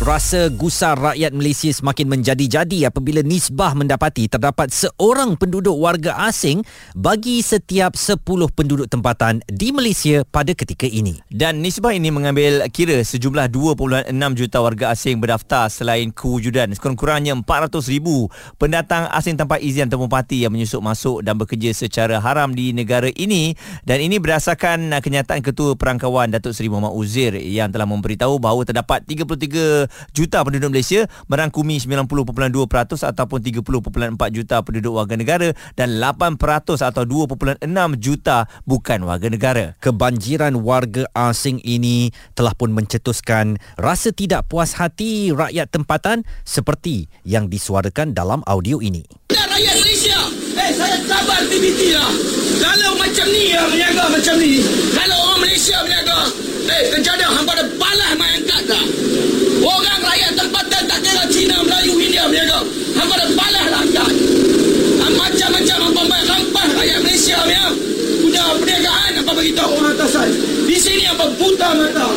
Rasa 0.00 0.48
gusar 0.48 0.96
rakyat 0.96 1.28
Malaysia 1.36 1.68
semakin 1.68 2.08
menjadi-jadi 2.08 2.88
apabila 2.88 3.20
nisbah 3.20 3.76
mendapati 3.76 4.32
terdapat 4.32 4.72
seorang 4.72 5.36
penduduk 5.36 5.76
warga 5.76 6.16
asing 6.24 6.64
bagi 6.96 7.44
setiap 7.44 7.92
10 7.92 8.24
penduduk 8.48 8.88
tempatan 8.88 9.44
di 9.44 9.76
Malaysia 9.76 10.24
pada 10.24 10.56
ketika 10.56 10.88
ini. 10.88 11.20
Dan 11.28 11.60
nisbah 11.60 11.92
ini 11.92 12.08
mengambil 12.08 12.64
kira 12.72 12.96
sejumlah 13.04 13.52
2.6 13.52 14.08
juta 14.40 14.64
warga 14.64 14.88
asing 14.88 15.20
berdaftar 15.20 15.68
selain 15.68 16.08
kewujudan 16.16 16.72
sekurang-kurangnya 16.72 17.36
400 17.36 17.92
ribu 17.92 18.32
pendatang 18.56 19.04
asing 19.12 19.36
tanpa 19.36 19.60
izin 19.60 19.92
ataupun 19.92 20.08
parti 20.08 20.48
yang 20.48 20.56
menyusup 20.56 20.80
masuk 20.80 21.20
dan 21.20 21.36
bekerja 21.36 21.76
secara 21.76 22.24
haram 22.24 22.56
di 22.56 22.72
negara 22.72 23.12
ini 23.20 23.52
dan 23.84 24.00
ini 24.00 24.16
berdasarkan 24.16 24.96
kenyataan 25.04 25.44
Ketua 25.44 25.76
Perangkawan 25.76 26.32
Datuk 26.32 26.56
Seri 26.56 26.72
Muhammad 26.72 26.96
Uzir 26.96 27.36
yang 27.36 27.68
telah 27.68 27.84
memberitahu 27.84 28.40
bahawa 28.40 28.64
terdapat 28.64 29.04
33 29.04 29.89
juta 30.12 30.42
penduduk 30.42 30.72
Malaysia 30.74 31.06
merangkumi 31.26 31.78
90.2% 31.82 33.06
ataupun 33.06 33.38
30.4 33.42 34.36
juta 34.36 34.56
penduduk 34.62 34.92
warga 34.96 35.14
negara 35.18 35.48
dan 35.74 36.00
8% 36.00 36.36
atau 36.80 37.02
2.6 37.04 37.62
juta 37.98 38.48
bukan 38.64 38.98
warga 39.04 39.28
negara. 39.28 39.64
Kebanjiran 39.82 40.58
warga 40.60 41.06
asing 41.14 41.60
ini 41.64 42.10
telah 42.34 42.54
pun 42.54 42.72
mencetuskan 42.74 43.58
rasa 43.76 44.14
tidak 44.14 44.46
puas 44.50 44.76
hati 44.76 45.30
rakyat 45.30 45.68
tempatan 45.70 46.22
seperti 46.42 47.10
yang 47.22 47.46
disuarakan 47.50 48.12
dalam 48.12 48.44
audio 48.46 48.80
ini. 48.80 49.04
Rakyat 49.30 49.76
Malaysia, 49.82 50.18
eh 50.56 50.70
saya 50.72 50.96
sabar 51.04 51.42
PBT 51.46 51.92
lah. 51.92 52.12
Kalau 52.60 52.92
macam 52.96 53.26
ni 53.28 53.52
yang 53.52 53.66
berniaga 53.68 54.04
macam 54.08 54.34
ni, 54.40 54.64
kalau 54.94 55.18
orang 55.30 55.40
Malaysia 55.44 55.76
berniaga, 55.84 56.18
eh 56.70 56.82
kencana 56.96 57.26
hampa 57.28 57.52
ada 57.58 57.64
balas 57.76 58.12
main 58.16 58.40
kat 58.48 58.62
tak? 58.64 58.84
Orang 59.60 60.00
rakyat 60.00 60.32
tempatan 60.36 60.82
tak 60.88 60.98
kira 61.04 61.24
Cina, 61.28 61.60
Melayu, 61.60 62.00
India 62.00 62.24
berniaga. 62.24 62.64
Hampa 62.96 63.14
ada 63.20 63.26
balas 63.36 63.66
lah 63.68 63.84
kat. 63.92 64.12
Macam-macam 65.10 65.76
hampa 65.84 66.02
main 66.08 66.24
rampas 66.24 66.68
rakyat 66.74 66.98
Malaysia 67.04 67.38
punya. 67.44 67.66
Punya 68.24 68.42
perniagaan 68.56 69.10
hampa 69.20 69.32
beritahu 69.36 69.70
orang 69.76 69.92
atasan. 70.00 70.28
Di 70.64 70.76
sini 70.80 71.04
hampa 71.04 71.28
buta 71.36 71.68
mata. 71.76 72.08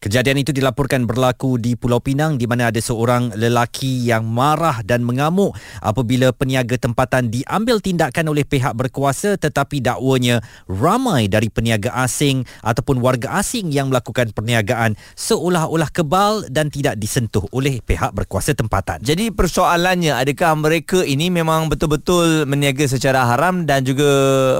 Kejadian 0.00 0.40
itu 0.40 0.56
dilaporkan 0.56 1.04
berlaku 1.04 1.60
di 1.60 1.76
Pulau 1.76 2.00
Pinang 2.00 2.40
di 2.40 2.48
mana 2.48 2.72
ada 2.72 2.80
seorang 2.80 3.36
lelaki 3.36 4.08
yang 4.08 4.24
marah 4.24 4.80
dan 4.80 5.04
mengamuk 5.04 5.52
apabila 5.84 6.32
peniaga 6.32 6.80
tempatan 6.80 7.28
diambil 7.28 7.84
tindakan 7.84 8.32
oleh 8.32 8.48
pihak 8.48 8.72
berkuasa 8.72 9.36
tetapi 9.36 9.84
dakwanya 9.84 10.40
ramai 10.64 11.28
dari 11.28 11.52
peniaga 11.52 11.92
asing 12.00 12.48
ataupun 12.64 12.96
warga 13.04 13.44
asing 13.44 13.68
yang 13.68 13.92
melakukan 13.92 14.32
perniagaan 14.32 14.96
seolah-olah 15.20 15.92
kebal 15.92 16.48
dan 16.48 16.72
tidak 16.72 16.96
disentuh 16.96 17.44
oleh 17.52 17.84
pihak 17.84 18.16
berkuasa 18.16 18.56
tempatan. 18.56 19.04
Jadi 19.04 19.28
persoalannya 19.28 20.16
adakah 20.16 20.56
mereka 20.56 21.04
ini 21.04 21.28
memang 21.28 21.68
betul-betul 21.68 22.48
meniaga 22.48 22.88
secara 22.88 23.28
haram 23.28 23.68
dan 23.68 23.84
juga 23.84 24.08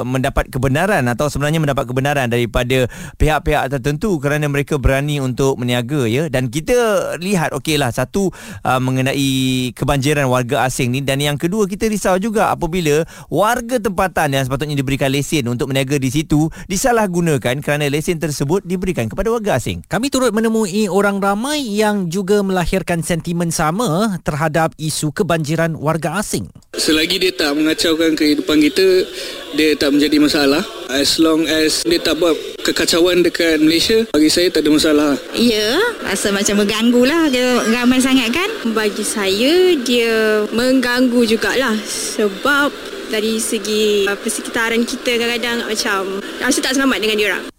mendapat 0.04 0.52
kebenaran 0.52 1.00
atau 1.08 1.32
sebenarnya 1.32 1.64
mendapat 1.64 1.88
kebenaran 1.88 2.28
daripada 2.28 2.92
pihak-pihak 3.16 3.72
tertentu 3.72 4.20
kerana 4.20 4.44
mereka 4.44 4.76
berani 4.76 5.29
untuk 5.30 5.54
meniaga 5.56 6.04
ya 6.10 6.26
dan 6.26 6.50
kita 6.50 7.14
lihat 7.22 7.54
okeylah 7.54 7.94
satu 7.94 8.34
uh, 8.66 8.80
mengenai 8.82 9.70
kebanjiran 9.72 10.26
warga 10.26 10.66
asing 10.66 10.90
ni 10.90 11.00
dan 11.00 11.22
yang 11.22 11.38
kedua 11.38 11.70
kita 11.70 11.86
risau 11.86 12.18
juga 12.18 12.50
apabila 12.50 13.06
warga 13.30 13.78
tempatan 13.78 14.34
yang 14.34 14.44
sepatutnya 14.44 14.76
diberikan 14.76 15.08
lesen 15.08 15.46
untuk 15.46 15.70
meniaga 15.70 15.96
di 15.96 16.10
situ 16.10 16.50
disalahgunakan 16.66 17.62
kerana 17.62 17.86
lesen 17.86 18.18
tersebut 18.18 18.66
diberikan 18.66 19.06
kepada 19.06 19.30
warga 19.30 19.56
asing. 19.56 19.82
Kami 19.86 20.10
turut 20.10 20.34
menemui 20.34 20.90
orang 20.90 21.22
ramai 21.22 21.62
yang 21.62 22.10
juga 22.10 22.42
melahirkan 22.42 23.00
sentimen 23.04 23.54
sama 23.54 24.18
terhadap 24.26 24.74
isu 24.76 25.14
kebanjiran 25.14 25.78
warga 25.78 26.18
asing. 26.18 26.50
Selagi 26.80 27.20
dia 27.20 27.28
tak 27.28 27.60
mengacaukan 27.60 28.16
kehidupan 28.16 28.56
kita, 28.72 29.04
dia 29.52 29.76
tak 29.76 29.92
menjadi 29.92 30.16
masalah. 30.16 30.64
As 30.88 31.20
long 31.20 31.44
as 31.44 31.84
dia 31.84 32.00
tak 32.00 32.16
buat 32.16 32.32
kekacauan 32.64 33.20
dekat 33.20 33.60
Malaysia, 33.60 34.08
bagi 34.16 34.32
saya 34.32 34.48
tak 34.48 34.64
ada 34.64 34.72
masalah. 34.72 35.12
Ya, 35.36 35.76
rasa 36.00 36.32
macam 36.32 36.64
mengganggu 36.64 37.02
lah. 37.04 37.28
Dia 37.28 37.60
ramai 37.68 38.00
sangat 38.00 38.32
kan. 38.32 38.48
Bagi 38.72 39.04
saya, 39.04 39.76
dia 39.76 40.48
mengganggu 40.56 41.20
jugalah. 41.28 41.76
Sebab 41.84 42.72
dari 43.12 43.36
segi 43.36 44.08
persekitaran 44.08 44.80
kita 44.88 45.20
kadang-kadang 45.20 45.68
macam 45.68 46.24
rasa 46.40 46.58
tak 46.64 46.80
selamat 46.80 46.96
dengan 47.04 47.16
dia 47.20 47.28
orang. 47.36 47.49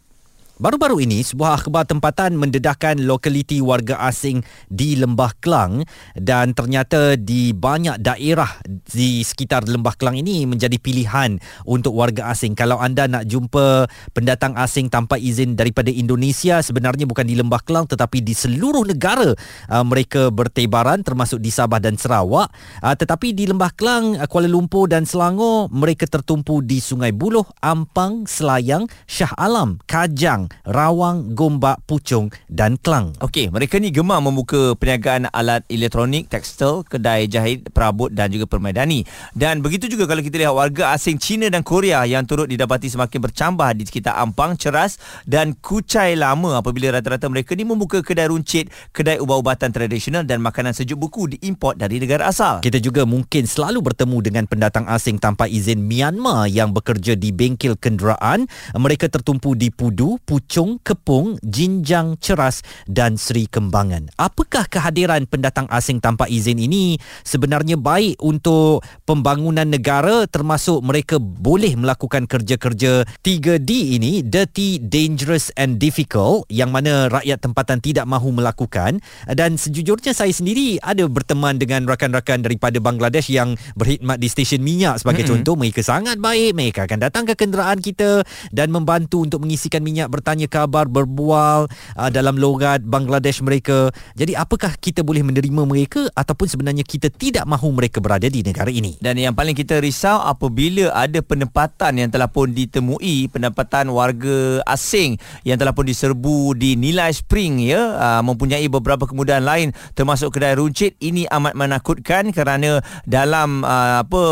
Baru-baru 0.61 1.01
ini, 1.01 1.25
sebuah 1.25 1.57
akhbar 1.57 1.89
tempatan 1.89 2.37
mendedahkan 2.37 3.01
lokaliti 3.01 3.65
warga 3.65 3.97
asing 4.05 4.45
di 4.69 4.93
Lembah 4.93 5.33
Kelang 5.41 5.81
dan 6.13 6.53
ternyata 6.53 7.17
di 7.17 7.49
banyak 7.49 7.97
daerah 7.97 8.61
di 8.69 9.25
sekitar 9.25 9.65
Lembah 9.65 9.97
Kelang 9.97 10.21
ini 10.21 10.45
menjadi 10.45 10.77
pilihan 10.77 11.41
untuk 11.65 11.97
warga 11.97 12.29
asing. 12.29 12.53
Kalau 12.53 12.77
anda 12.77 13.09
nak 13.09 13.25
jumpa 13.25 13.89
pendatang 14.13 14.53
asing 14.53 14.93
tanpa 14.93 15.17
izin 15.17 15.57
daripada 15.57 15.89
Indonesia, 15.89 16.61
sebenarnya 16.61 17.09
bukan 17.09 17.25
di 17.25 17.33
Lembah 17.33 17.65
Kelang 17.65 17.89
tetapi 17.89 18.21
di 18.21 18.37
seluruh 18.37 18.85
negara 18.85 19.33
uh, 19.65 19.81
mereka 19.81 20.29
bertebaran 20.29 21.01
termasuk 21.01 21.41
di 21.41 21.49
Sabah 21.49 21.81
dan 21.81 21.97
Sarawak. 21.97 22.53
Uh, 22.85 22.93
tetapi 22.93 23.33
di 23.33 23.49
Lembah 23.49 23.73
Kelang, 23.73 24.13
uh, 24.13 24.29
Kuala 24.29 24.45
Lumpur 24.45 24.85
dan 24.85 25.09
Selangor, 25.09 25.73
mereka 25.73 26.05
tertumpu 26.05 26.61
di 26.61 26.77
Sungai 26.77 27.09
Buloh, 27.09 27.49
Ampang, 27.65 28.29
Selayang, 28.29 28.85
Shah 29.09 29.33
Alam, 29.41 29.81
Kajang, 29.89 30.50
Rawang, 30.67 31.33
Gombak, 31.35 31.83
Puchong 31.85 32.31
dan 32.47 32.79
Kelang. 32.79 33.13
Okey, 33.23 33.51
mereka 33.51 33.77
ni 33.77 33.91
gemar 33.91 34.19
membuka 34.19 34.73
perniagaan 34.75 35.29
alat 35.31 35.65
elektronik, 35.69 36.27
tekstil, 36.27 36.83
kedai 36.87 37.29
jahit, 37.29 37.67
perabot 37.69 38.09
dan 38.09 38.31
juga 38.33 38.47
permaidani. 38.47 39.05
Dan 39.35 39.61
begitu 39.61 39.85
juga 39.85 40.09
kalau 40.09 40.23
kita 40.25 40.41
lihat 40.41 40.53
warga 40.55 40.95
asing 40.97 41.21
China 41.21 41.47
dan 41.47 41.61
Korea 41.61 42.03
yang 42.07 42.25
turut 42.25 42.49
didapati 42.49 42.89
semakin 42.89 43.19
bercambah 43.21 43.69
di 43.77 43.83
sekitar 43.85 44.17
Ampang, 44.17 44.57
Ceras 44.57 44.97
dan 45.23 45.53
Kuchai 45.57 46.17
Lama 46.17 46.59
apabila 46.59 46.91
rata-rata 46.91 47.29
mereka 47.29 47.53
ni 47.53 47.63
membuka 47.63 48.01
kedai 48.01 48.27
runcit, 48.27 48.67
kedai 48.91 49.21
ubat-ubatan 49.21 49.71
tradisional 49.71 50.25
dan 50.25 50.41
makanan 50.41 50.73
sejuk 50.73 50.97
beku 51.07 51.29
diimport 51.29 51.77
dari 51.77 52.01
negara 52.01 52.27
asal. 52.27 52.59
Kita 52.65 52.81
juga 52.81 53.05
mungkin 53.05 53.45
selalu 53.45 53.81
bertemu 53.81 54.17
dengan 54.21 54.43
pendatang 54.49 54.89
asing 54.89 55.21
tanpa 55.21 55.45
izin 55.45 55.85
Myanmar 55.85 56.49
yang 56.49 56.73
bekerja 56.73 57.13
di 57.13 57.29
bengkel 57.29 57.77
kenderaan. 57.77 58.49
Mereka 58.73 59.07
tertumpu 59.07 59.53
di 59.53 59.69
Pudu, 59.69 60.17
Puchong, 60.25 60.40
Kepung, 60.81 61.37
Jinjang, 61.45 62.17
Ceras 62.17 62.65
dan 62.89 63.15
Seri 63.15 63.45
Kembangan. 63.45 64.13
Apakah 64.17 64.65
kehadiran 64.65 65.25
pendatang 65.29 65.69
asing 65.69 66.01
tanpa 66.01 66.25
izin 66.27 66.57
ini 66.57 66.97
sebenarnya 67.21 67.77
baik 67.77 68.19
untuk 68.21 68.81
pembangunan 69.05 69.65
negara 69.67 70.25
termasuk 70.25 70.81
mereka 70.81 71.17
boleh 71.19 71.77
melakukan 71.77 72.25
kerja-kerja 72.25 73.05
3D 73.21 73.71
ini, 73.97 74.21
dirty, 74.25 74.81
dangerous 74.81 75.53
and 75.55 75.77
difficult 75.77 76.45
yang 76.51 76.69
mana 76.69 77.07
rakyat 77.11 77.39
tempatan 77.41 77.79
tidak 77.81 78.05
mahu 78.05 78.35
melakukan 78.35 78.99
dan 79.29 79.55
sejujurnya 79.55 80.11
saya 80.11 80.31
sendiri 80.31 80.77
ada 80.81 81.07
berteman 81.07 81.57
dengan 81.57 81.87
rakan-rakan 81.87 82.45
daripada 82.45 82.77
Bangladesh 82.77 83.31
yang 83.31 83.55
berkhidmat 83.73 84.17
di 84.19 84.27
stesen 84.27 84.61
minyak 84.61 85.01
sebagai 85.01 85.25
mm-hmm. 85.25 85.43
contoh 85.43 85.55
mereka 85.57 85.81
sangat 85.81 86.17
baik 86.21 86.51
mereka 86.53 86.79
akan 86.85 86.99
datang 87.01 87.23
ke 87.25 87.33
kenderaan 87.35 87.79
kita 87.79 88.21
dan 88.51 88.69
membantu 88.69 89.23
untuk 89.23 89.43
mengisikan 89.43 89.81
minyak 89.81 90.11
bertanya 90.21 90.45
khabar, 90.45 90.85
berbual 90.85 91.65
uh, 91.97 92.09
dalam 92.13 92.37
logat 92.37 92.85
Bangladesh 92.85 93.41
mereka. 93.41 93.89
Jadi 94.13 94.37
apakah 94.37 94.77
kita 94.77 95.01
boleh 95.01 95.25
menerima 95.25 95.65
mereka 95.65 96.05
ataupun 96.13 96.45
sebenarnya 96.45 96.85
kita 96.85 97.09
tidak 97.09 97.49
mahu 97.49 97.73
mereka 97.73 97.97
berada 97.97 98.29
di 98.29 98.45
negara 98.45 98.69
ini? 98.69 99.01
Dan 99.01 99.17
yang 99.17 99.33
paling 99.33 99.57
kita 99.57 99.81
risau 99.81 100.21
apabila 100.21 100.93
ada 100.93 101.25
penempatan 101.25 102.05
yang 102.05 102.13
telah 102.13 102.29
pun 102.29 102.53
ditemui, 102.53 103.33
penempatan 103.33 103.89
warga 103.89 104.61
asing 104.69 105.17
yang 105.41 105.57
telah 105.57 105.73
pun 105.73 105.89
diserbu 105.89 106.53
di 106.53 106.77
Nilai 106.77 107.09
Spring 107.09 107.65
ya, 107.65 107.97
uh, 107.97 108.21
mempunyai 108.21 108.69
beberapa 108.69 109.09
kemudahan 109.09 109.41
lain 109.41 109.73
termasuk 109.97 110.37
kedai 110.37 110.53
runcit. 110.53 110.93
Ini 111.01 111.25
amat 111.33 111.57
menakutkan 111.57 112.29
kerana 112.29 112.77
dalam 113.09 113.65
uh, 113.65 114.05
apa 114.05 114.23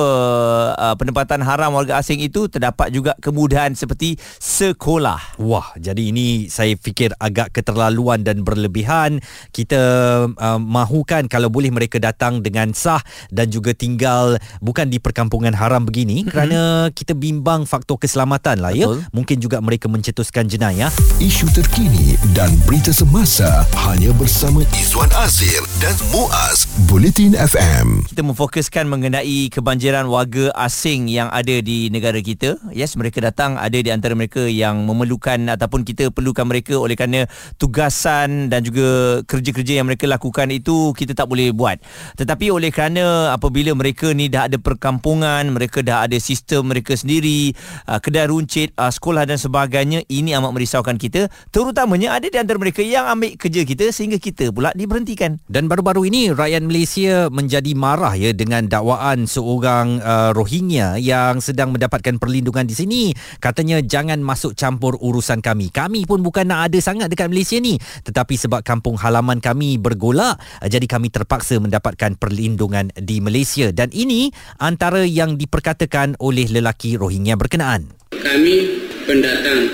uh, 0.78 0.96
penempatan 1.02 1.42
haram 1.42 1.74
warga 1.74 1.98
asing 1.98 2.22
itu 2.22 2.46
terdapat 2.46 2.94
juga 2.94 3.18
kemudahan 3.18 3.74
seperti 3.74 4.20
sekolah. 4.38 5.40
Wah, 5.42 5.74
jadi 5.80 6.12
ini 6.12 6.52
saya 6.52 6.76
fikir 6.76 7.16
agak 7.18 7.56
keterlaluan 7.56 8.22
dan 8.22 8.44
berlebihan. 8.44 9.24
Kita 9.56 9.82
uh, 10.28 10.60
mahukan 10.60 11.32
kalau 11.32 11.48
boleh 11.48 11.72
mereka 11.72 11.98
datang 11.98 12.44
dengan 12.44 12.76
sah 12.76 13.00
dan 13.32 13.48
juga 13.48 13.72
tinggal 13.72 14.36
bukan 14.60 14.92
di 14.92 15.00
perkampungan 15.00 15.56
haram 15.56 15.88
begini 15.88 16.22
mm-hmm. 16.24 16.32
kerana 16.32 16.62
kita 16.92 17.16
bimbang 17.16 17.64
faktor 17.64 17.96
keselamatan 17.96 18.60
lah 18.60 18.76
ya. 18.76 18.92
Betul. 18.92 19.00
Mungkin 19.16 19.38
juga 19.40 19.58
mereka 19.64 19.88
mencetuskan 19.88 20.52
jenayah. 20.52 20.92
Isu 21.24 21.48
terkini 21.56 22.20
dan 22.36 22.52
berita 22.68 22.92
semasa 22.92 23.64
hanya 23.88 24.12
bersama 24.20 24.62
Izwan 24.76 25.10
Azir 25.16 25.64
dan 25.80 25.96
Muaz 26.12 26.68
Bulletin 26.92 27.40
FM. 27.40 28.04
Kita 28.12 28.22
memfokuskan 28.22 28.86
mengenai 28.86 29.48
kebanjiran 29.48 30.12
warga 30.12 30.52
asing 30.60 31.08
yang 31.08 31.32
ada 31.32 31.64
di 31.64 31.88
negara 31.88 32.20
kita. 32.20 32.60
Yes, 32.76 33.00
mereka 33.00 33.24
datang 33.24 33.56
ada 33.56 33.80
di 33.80 33.88
antara 33.88 34.14
mereka 34.18 34.44
yang 34.46 34.84
memerlukan 34.84 35.48
ataupun 35.70 35.86
kita 35.86 36.10
perlukan 36.10 36.50
mereka 36.50 36.82
oleh 36.82 36.98
kerana 36.98 37.30
tugasan 37.62 38.50
dan 38.50 38.66
juga 38.66 39.22
kerja-kerja 39.30 39.78
yang 39.78 39.86
mereka 39.86 40.10
lakukan 40.10 40.50
itu 40.50 40.98
kita 40.98 41.14
tak 41.14 41.30
boleh 41.30 41.54
buat. 41.54 41.78
Tetapi 42.18 42.50
oleh 42.50 42.74
kerana 42.74 43.38
apabila 43.38 43.70
mereka 43.78 44.10
ni 44.18 44.34
dah 44.34 44.50
ada 44.50 44.58
perkampungan, 44.58 45.54
mereka 45.54 45.86
dah 45.86 46.10
ada 46.10 46.18
sistem 46.18 46.74
mereka 46.74 46.98
sendiri, 46.98 47.54
uh, 47.86 48.02
kedai 48.02 48.26
runcit, 48.26 48.74
uh, 48.82 48.90
sekolah 48.90 49.30
dan 49.30 49.38
sebagainya, 49.38 50.02
ini 50.10 50.34
amat 50.34 50.58
merisaukan 50.58 50.98
kita. 50.98 51.30
Terutamanya 51.54 52.18
ada 52.18 52.26
di 52.26 52.38
antara 52.42 52.58
mereka 52.58 52.82
yang 52.82 53.06
ambil 53.06 53.38
kerja 53.38 53.62
kita 53.62 53.94
sehingga 53.94 54.18
kita 54.18 54.50
pula 54.50 54.74
diberhentikan. 54.74 55.38
Dan 55.46 55.70
baru-baru 55.70 56.10
ini 56.10 56.34
rakyat 56.34 56.66
Malaysia 56.66 57.30
menjadi 57.30 57.78
marah 57.78 58.18
ya 58.18 58.34
dengan 58.34 58.66
dakwaan 58.66 59.30
seorang 59.30 60.02
uh, 60.02 60.34
Rohingya 60.34 60.98
yang 60.98 61.38
sedang 61.38 61.78
mendapatkan 61.78 62.18
perlindungan 62.18 62.66
di 62.66 62.74
sini. 62.74 63.04
Katanya 63.38 63.84
jangan 63.86 64.18
masuk 64.24 64.56
campur 64.56 64.96
urusan 64.96 65.44
kami. 65.44 65.59
Kami 65.68 66.08
pun 66.08 66.24
bukan 66.24 66.48
nak 66.48 66.72
ada 66.72 66.80
sangat 66.80 67.12
dekat 67.12 67.28
Malaysia 67.28 67.60
ni, 67.60 67.76
tetapi 68.08 68.40
sebab 68.40 68.64
kampung 68.64 68.96
halaman 68.96 69.44
kami 69.44 69.76
bergolak, 69.76 70.40
uh, 70.40 70.70
jadi 70.72 70.88
kami 70.88 71.12
terpaksa 71.12 71.60
mendapatkan 71.60 72.16
perlindungan 72.16 72.96
di 72.96 73.20
Malaysia 73.20 73.76
dan 73.76 73.92
ini 73.92 74.32
antara 74.64 75.04
yang 75.04 75.36
diperkatakan 75.36 76.16
oleh 76.24 76.48
lelaki 76.48 76.96
Rohingya 76.96 77.36
berkenaan. 77.36 77.92
Kami 78.16 78.56
pendatang, 79.04 79.68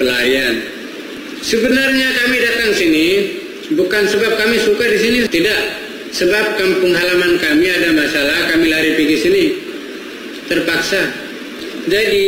pelayan. 0.00 0.64
Sebenarnya 1.44 2.08
kami 2.24 2.36
datang 2.40 2.72
sini 2.72 3.06
bukan 3.76 4.08
sebab 4.08 4.40
kami 4.40 4.56
suka 4.62 4.84
di 4.88 4.98
sini, 4.98 5.18
tidak. 5.28 5.60
Sebab 6.16 6.56
kampung 6.56 6.96
halaman 6.96 7.36
kami 7.36 7.66
ada 7.68 7.92
masalah, 7.92 8.48
kami 8.54 8.72
lari 8.72 8.96
pergi 8.96 9.16
sini. 9.20 9.44
Terpaksa. 10.48 11.02
Jadi, 11.90 12.24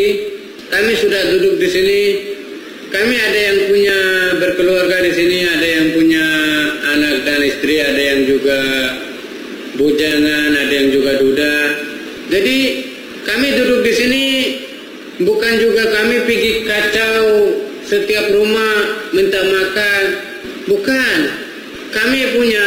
kami 0.69 0.93
sudah 0.93 1.23
duduk 1.33 1.55
di 1.63 1.69
sini. 1.71 2.01
Kami 2.89 3.17
ada 3.21 3.41
yang 3.53 3.59
punya 3.69 3.99
berkeluarga 4.41 5.05
di 5.05 5.13
sini, 5.13 5.39
ada 5.45 5.67
yang 5.69 5.87
punya 5.93 6.27
anak 6.97 7.17
dan 7.29 7.41
istri, 7.45 7.85
ada 7.85 8.01
yang 8.01 8.25
juga 8.25 8.61
bujangan, 9.77 10.51
ada 10.57 10.73
yang 10.73 10.89
juga 10.89 11.21
duda. 11.21 11.57
Jadi, 12.33 12.59
kami 13.29 13.47
duduk 13.61 13.85
di 13.85 13.93
sini 13.93 14.25
bukan 15.21 15.55
juga 15.61 15.85
kami 15.93 16.25
pergi 16.25 16.65
kacau 16.65 17.25
setiap 17.85 18.33
rumah 18.33 19.05
minta 19.13 19.41
makan. 19.45 20.05
Bukan. 20.69 21.19
Kami 21.89 22.21
punya 22.37 22.67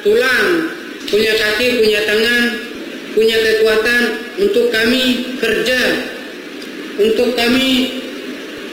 tulang, 0.00 0.72
punya 1.08 1.32
kaki, 1.36 1.80
punya 1.80 2.00
tangan, 2.08 2.44
punya 3.12 3.36
kekuatan 3.36 4.02
untuk 4.40 4.72
kami 4.72 5.36
kerja. 5.40 5.80
Untuk 6.98 7.36
kami 7.36 7.97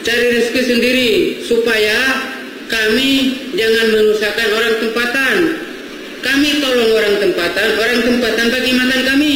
cari 0.06 0.26
rezeki 0.38 0.62
sendiri 0.62 1.10
supaya 1.42 1.98
kami 2.70 3.42
jangan 3.58 3.86
menusahkan 3.90 4.50
orang 4.54 4.76
tempatan. 4.78 5.36
Kami 6.22 6.50
tolong 6.58 6.90
orang 6.94 7.16
tempatan, 7.22 7.68
orang 7.78 8.02
tempatan 8.02 8.46
bagi 8.50 8.72
makan 8.74 9.02
kami. 9.06 9.36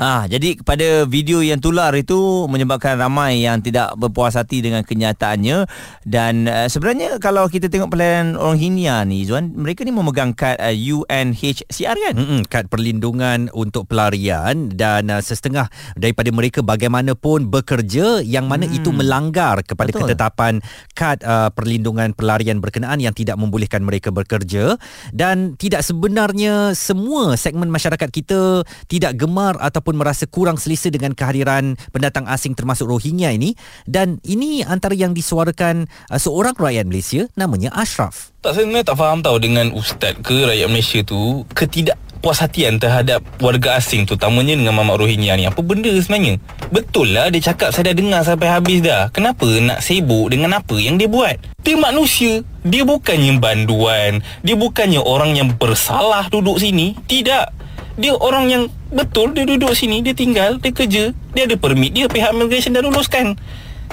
Ha, 0.00 0.24
jadi 0.24 0.56
kepada 0.56 1.04
video 1.04 1.44
yang 1.44 1.60
tular 1.60 1.92
itu 1.92 2.48
menyebabkan 2.48 2.96
ramai 2.96 3.44
yang 3.44 3.60
tidak 3.60 3.92
berpuas 4.00 4.32
hati 4.32 4.64
dengan 4.64 4.80
kenyataannya 4.80 5.68
dan 6.08 6.48
uh, 6.48 6.64
sebenarnya 6.72 7.20
kalau 7.20 7.44
kita 7.52 7.68
tengok 7.68 7.92
pelayanan 7.92 8.40
orang 8.40 8.56
Hinia 8.56 9.04
ni 9.04 9.28
Zuan, 9.28 9.52
mereka 9.52 9.84
ni 9.84 9.92
memegang 9.92 10.32
kad 10.32 10.56
uh, 10.56 10.72
UNHCR 10.72 11.96
kan? 12.00 12.14
Mm-mm, 12.16 12.48
kad 12.48 12.72
perlindungan 12.72 13.52
untuk 13.52 13.92
pelarian 13.92 14.72
dan 14.72 15.12
uh, 15.12 15.20
setengah 15.20 15.68
daripada 16.00 16.32
mereka 16.32 16.64
bagaimanapun 16.64 17.52
bekerja 17.52 18.24
yang 18.24 18.48
mana 18.48 18.64
hmm. 18.64 18.80
itu 18.80 18.96
melanggar 18.96 19.60
kepada 19.68 19.92
Betul. 19.92 20.08
ketetapan 20.08 20.64
kad 20.96 21.20
uh, 21.28 21.52
perlindungan 21.52 22.16
pelarian 22.16 22.56
berkenaan 22.64 23.04
yang 23.04 23.12
tidak 23.12 23.36
membolehkan 23.36 23.84
mereka 23.84 24.08
bekerja 24.08 24.80
dan 25.12 25.60
tidak 25.60 25.84
sebenarnya 25.84 26.72
semua 26.72 27.36
segmen 27.36 27.68
masyarakat 27.68 28.08
kita 28.08 28.64
tidak 28.88 29.20
gemar 29.20 29.60
ataupun 29.60 29.89
merasa 29.96 30.26
kurang 30.26 30.58
selesa 30.58 30.90
dengan 30.90 31.14
kehadiran 31.14 31.78
pendatang 31.90 32.26
asing 32.28 32.54
termasuk 32.54 32.90
Rohingya 32.90 33.34
ini 33.34 33.54
dan 33.88 34.18
ini 34.26 34.62
antara 34.66 34.94
yang 34.94 35.14
disuarakan 35.14 35.88
uh, 36.10 36.20
seorang 36.20 36.54
rakyat 36.58 36.86
Malaysia 36.86 37.26
namanya 37.38 37.70
Ashraf. 37.74 38.34
Tak 38.40 38.56
saya 38.56 38.80
tak 38.80 38.96
faham 38.96 39.20
tahu 39.20 39.36
dengan 39.36 39.72
ustaz 39.76 40.16
ke 40.20 40.48
rakyat 40.48 40.68
Malaysia 40.68 41.00
tu 41.04 41.44
ketidak 41.52 42.00
puashatian 42.20 42.76
terhadap 42.76 43.24
warga 43.40 43.80
asing 43.80 44.04
terutamanya 44.04 44.54
dengan 44.54 44.76
mamak 44.76 45.00
Rohingya 45.00 45.34
ni. 45.40 45.48
Apa 45.48 45.64
benda 45.64 45.90
sebenarnya? 45.90 46.36
Betul 46.68 47.16
lah 47.16 47.32
dia 47.32 47.40
cakap 47.52 47.72
saya 47.72 47.90
dah 47.90 47.96
dengar 47.96 48.20
sampai 48.22 48.48
habis 48.48 48.84
dah. 48.84 49.08
Kenapa 49.10 49.48
nak 49.58 49.80
sibuk 49.80 50.28
dengan 50.30 50.60
apa 50.60 50.76
yang 50.76 51.00
dia 51.00 51.08
buat? 51.08 51.36
Dia 51.64 51.76
manusia. 51.80 52.44
Dia 52.60 52.84
bukannya 52.84 53.40
banduan. 53.40 54.20
Dia 54.44 54.56
bukannya 54.56 55.00
orang 55.00 55.32
yang 55.36 55.48
bersalah 55.56 56.28
duduk 56.28 56.60
sini. 56.60 56.92
Tidak. 57.08 57.59
Dia 58.00 58.16
orang 58.16 58.48
yang 58.48 58.62
betul 58.88 59.36
dia 59.36 59.44
duduk 59.44 59.76
sini, 59.76 60.00
dia 60.00 60.16
tinggal, 60.16 60.56
dia 60.56 60.72
kerja, 60.72 61.12
dia 61.36 61.42
ada 61.44 61.56
permit 61.60 61.92
dia 61.92 62.08
pihak 62.08 62.32
immigration 62.32 62.72
dah 62.72 62.80
luluskan. 62.80 63.36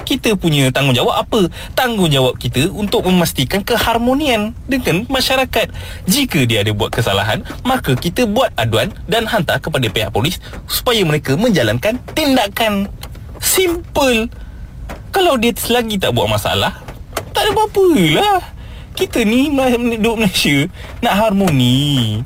Kita 0.08 0.32
punya 0.40 0.72
tanggungjawab 0.72 1.20
apa? 1.20 1.52
Tanggungjawab 1.76 2.40
kita 2.40 2.72
untuk 2.72 3.04
memastikan 3.04 3.60
keharmonian 3.60 4.56
dengan 4.64 5.04
masyarakat. 5.12 5.68
Jika 6.08 6.48
dia 6.48 6.64
ada 6.64 6.72
buat 6.72 6.88
kesalahan, 6.88 7.44
maka 7.68 7.92
kita 7.92 8.24
buat 8.24 8.48
aduan 8.56 8.88
dan 9.04 9.28
hantar 9.28 9.60
kepada 9.60 9.84
pihak 9.92 10.08
polis 10.08 10.40
supaya 10.64 11.04
mereka 11.04 11.36
menjalankan 11.36 12.00
tindakan. 12.16 12.88
Simple. 13.44 14.32
Kalau 15.12 15.36
dia 15.36 15.52
selagi 15.52 16.00
tak 16.00 16.16
buat 16.16 16.30
masalah, 16.30 16.80
tak 17.36 17.44
ada 17.44 17.50
apa-apa 17.52 17.86
lah. 18.16 18.40
Kita 18.96 19.20
ni 19.28 19.52
duduk 20.00 20.24
Malaysia 20.24 20.72
nak 21.04 21.14
harmoni. 21.20 22.24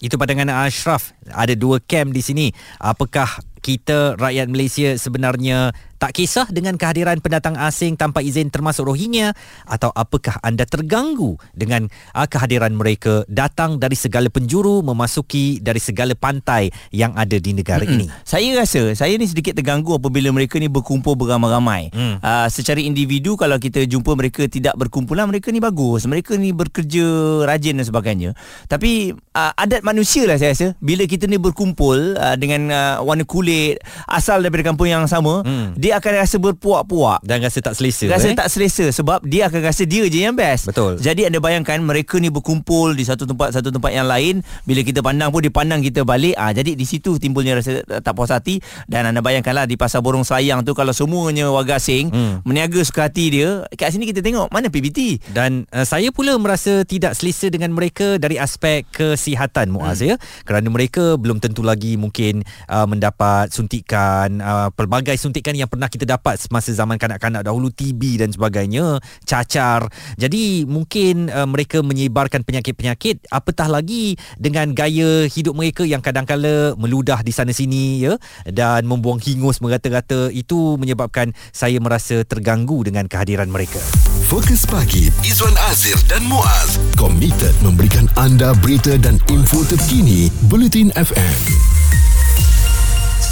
Itu 0.00 0.16
pandangan 0.16 0.64
Ashraf. 0.64 1.12
Ada 1.28 1.52
dua 1.52 1.78
camp 1.84 2.16
di 2.16 2.24
sini. 2.24 2.46
Apakah 2.80 3.28
kita 3.60 4.16
rakyat 4.16 4.48
Malaysia 4.48 4.96
sebenarnya 4.96 5.76
tak 6.00 6.16
kisah 6.16 6.48
dengan 6.48 6.80
kehadiran 6.80 7.20
pendatang 7.20 7.60
asing 7.60 7.92
tanpa 7.92 8.24
izin 8.24 8.48
termasuk 8.48 8.88
Rohingya 8.88 9.36
atau 9.68 9.92
apakah 9.92 10.40
anda 10.40 10.64
terganggu 10.64 11.36
dengan 11.52 11.92
uh, 12.16 12.24
kehadiran 12.24 12.72
mereka 12.72 13.28
datang 13.28 13.76
dari 13.76 13.92
segala 13.92 14.32
penjuru 14.32 14.80
memasuki 14.80 15.60
dari 15.60 15.76
segala 15.76 16.16
pantai 16.16 16.72
yang 16.88 17.12
ada 17.20 17.36
di 17.36 17.52
negara 17.52 17.84
Mm-mm. 17.84 17.94
ini. 18.00 18.06
Saya 18.24 18.48
rasa 18.56 18.96
saya 18.96 19.12
ni 19.20 19.28
sedikit 19.28 19.52
terganggu 19.52 20.00
apabila 20.00 20.32
mereka 20.32 20.56
ni 20.56 20.72
berkumpul 20.72 21.20
beramai-ramai. 21.20 21.92
Hmm. 21.92 22.16
Uh, 22.24 22.48
secara 22.48 22.80
individu 22.80 23.36
kalau 23.36 23.60
kita 23.60 23.84
jumpa 23.84 24.16
mereka 24.16 24.48
tidak 24.48 24.72
berkumpulan 24.80 25.28
mereka 25.28 25.52
ni 25.52 25.60
bagus. 25.60 26.08
Mereka 26.08 26.40
ni 26.40 26.56
bekerja 26.56 27.04
rajin 27.44 27.76
dan 27.76 27.84
sebagainya. 27.84 28.30
Tapi 28.72 29.12
uh, 29.12 29.52
adat 29.52 29.84
manusia 29.84 30.24
lah 30.24 30.40
saya 30.40 30.56
rasa 30.56 30.72
bila 30.80 31.04
kita 31.04 31.28
ni 31.28 31.36
berkumpul 31.36 32.16
uh, 32.16 32.40
dengan 32.40 32.72
uh, 32.72 32.94
warna 33.04 33.28
kulit 33.28 33.84
asal 34.08 34.40
daripada 34.40 34.72
kampung 34.72 34.88
yang 34.88 35.04
sama, 35.04 35.44
Hmm. 35.44 35.74
dia 35.74 35.89
akan 35.94 36.12
rasa 36.22 36.36
berpuak-puak. 36.38 37.24
Dan 37.24 37.42
rasa 37.42 37.58
tak 37.62 37.74
selesa. 37.78 38.06
Rasa 38.10 38.30
eh? 38.30 38.36
tak 38.36 38.48
selesa 38.52 38.90
sebab 38.90 39.24
dia 39.24 39.48
akan 39.48 39.60
rasa 39.64 39.82
dia 39.86 40.04
je 40.06 40.26
yang 40.26 40.36
best. 40.36 40.68
Betul. 40.68 41.00
Jadi 41.00 41.26
anda 41.26 41.40
bayangkan 41.40 41.80
mereka 41.80 42.20
ni 42.20 42.28
berkumpul 42.28 42.92
di 42.92 43.06
satu 43.06 43.24
tempat 43.24 43.56
satu 43.56 43.72
tempat 43.72 43.94
yang 43.94 44.04
lain 44.04 44.44
bila 44.68 44.84
kita 44.84 45.00
pandang 45.00 45.32
pun 45.32 45.40
dia 45.40 45.52
pandang 45.52 45.80
kita 45.80 46.04
balik. 46.04 46.36
Ah 46.36 46.52
jadi 46.52 46.76
di 46.76 46.84
situ 46.84 47.16
timbulnya 47.16 47.56
rasa 47.56 47.80
tak 48.02 48.12
puas 48.12 48.28
hati 48.28 48.60
dan 48.90 49.08
anda 49.08 49.24
bayangkanlah 49.24 49.64
di 49.64 49.78
pasar 49.80 50.04
Borong 50.04 50.26
Sayang 50.26 50.66
tu 50.66 50.76
kalau 50.76 50.92
semuanya 50.92 51.48
warga 51.48 51.80
asing 51.80 52.10
Hmm. 52.10 52.42
meniaga 52.42 52.82
suka 52.82 53.06
hati 53.06 53.30
dia 53.30 53.62
kat 53.78 53.94
sini 53.94 54.10
kita 54.10 54.20
tengok 54.20 54.50
mana 54.50 54.66
PBT. 54.66 55.22
Dan 55.30 55.64
uh, 55.70 55.86
saya 55.86 56.10
pula 56.10 56.34
merasa 56.36 56.82
tidak 56.82 57.14
selesa 57.14 57.48
dengan 57.48 57.70
mereka 57.70 58.18
dari 58.18 58.36
aspek 58.36 58.84
kesihatan 58.90 59.70
Muaz 59.70 60.02
hmm. 60.02 60.10
ya 60.10 60.16
kerana 60.44 60.66
mereka 60.68 61.14
belum 61.14 61.38
tentu 61.38 61.62
lagi 61.62 61.94
mungkin 61.94 62.42
uh, 62.66 62.84
mendapat 62.84 63.54
suntikan 63.54 64.42
uh, 64.42 64.68
pelbagai 64.74 65.14
suntikan 65.16 65.54
yang 65.54 65.70
pernah 65.70 65.79
kita 65.86 66.04
dapat 66.04 66.36
semasa 66.36 66.74
zaman 66.74 66.98
kanak-kanak 66.98 67.46
dahulu 67.46 67.70
TB 67.70 68.20
dan 68.20 68.34
sebagainya 68.34 68.98
cacar. 69.24 69.86
Jadi 70.18 70.66
mungkin 70.66 71.30
uh, 71.30 71.46
mereka 71.46 71.80
menyebarkan 71.80 72.42
penyakit-penyakit 72.44 73.30
apatah 73.30 73.70
lagi 73.70 74.18
dengan 74.36 74.74
gaya 74.74 75.24
hidup 75.30 75.54
mereka 75.54 75.86
yang 75.86 76.02
kadang-kala 76.02 76.74
meludah 76.76 77.22
di 77.22 77.30
sana 77.30 77.54
sini 77.54 78.04
ya 78.04 78.18
dan 78.44 78.84
membuang 78.84 79.22
hingus 79.22 79.62
merata-rata. 79.62 80.28
Itu 80.34 80.76
menyebabkan 80.76 81.32
saya 81.54 81.78
merasa 81.78 82.26
terganggu 82.26 82.82
dengan 82.82 83.06
kehadiran 83.06 83.48
mereka. 83.48 83.80
Fokus 84.26 84.66
Pagi 84.66 85.10
Izwan 85.22 85.54
Azir 85.70 85.96
dan 86.10 86.26
Muaz. 86.26 86.76
Komited 86.98 87.54
memberikan 87.62 88.10
anda 88.18 88.54
berita 88.58 88.98
dan 88.98 89.18
info 89.30 89.62
terkini 89.66 90.30
Bulletin 90.50 90.90
FM 90.94 91.99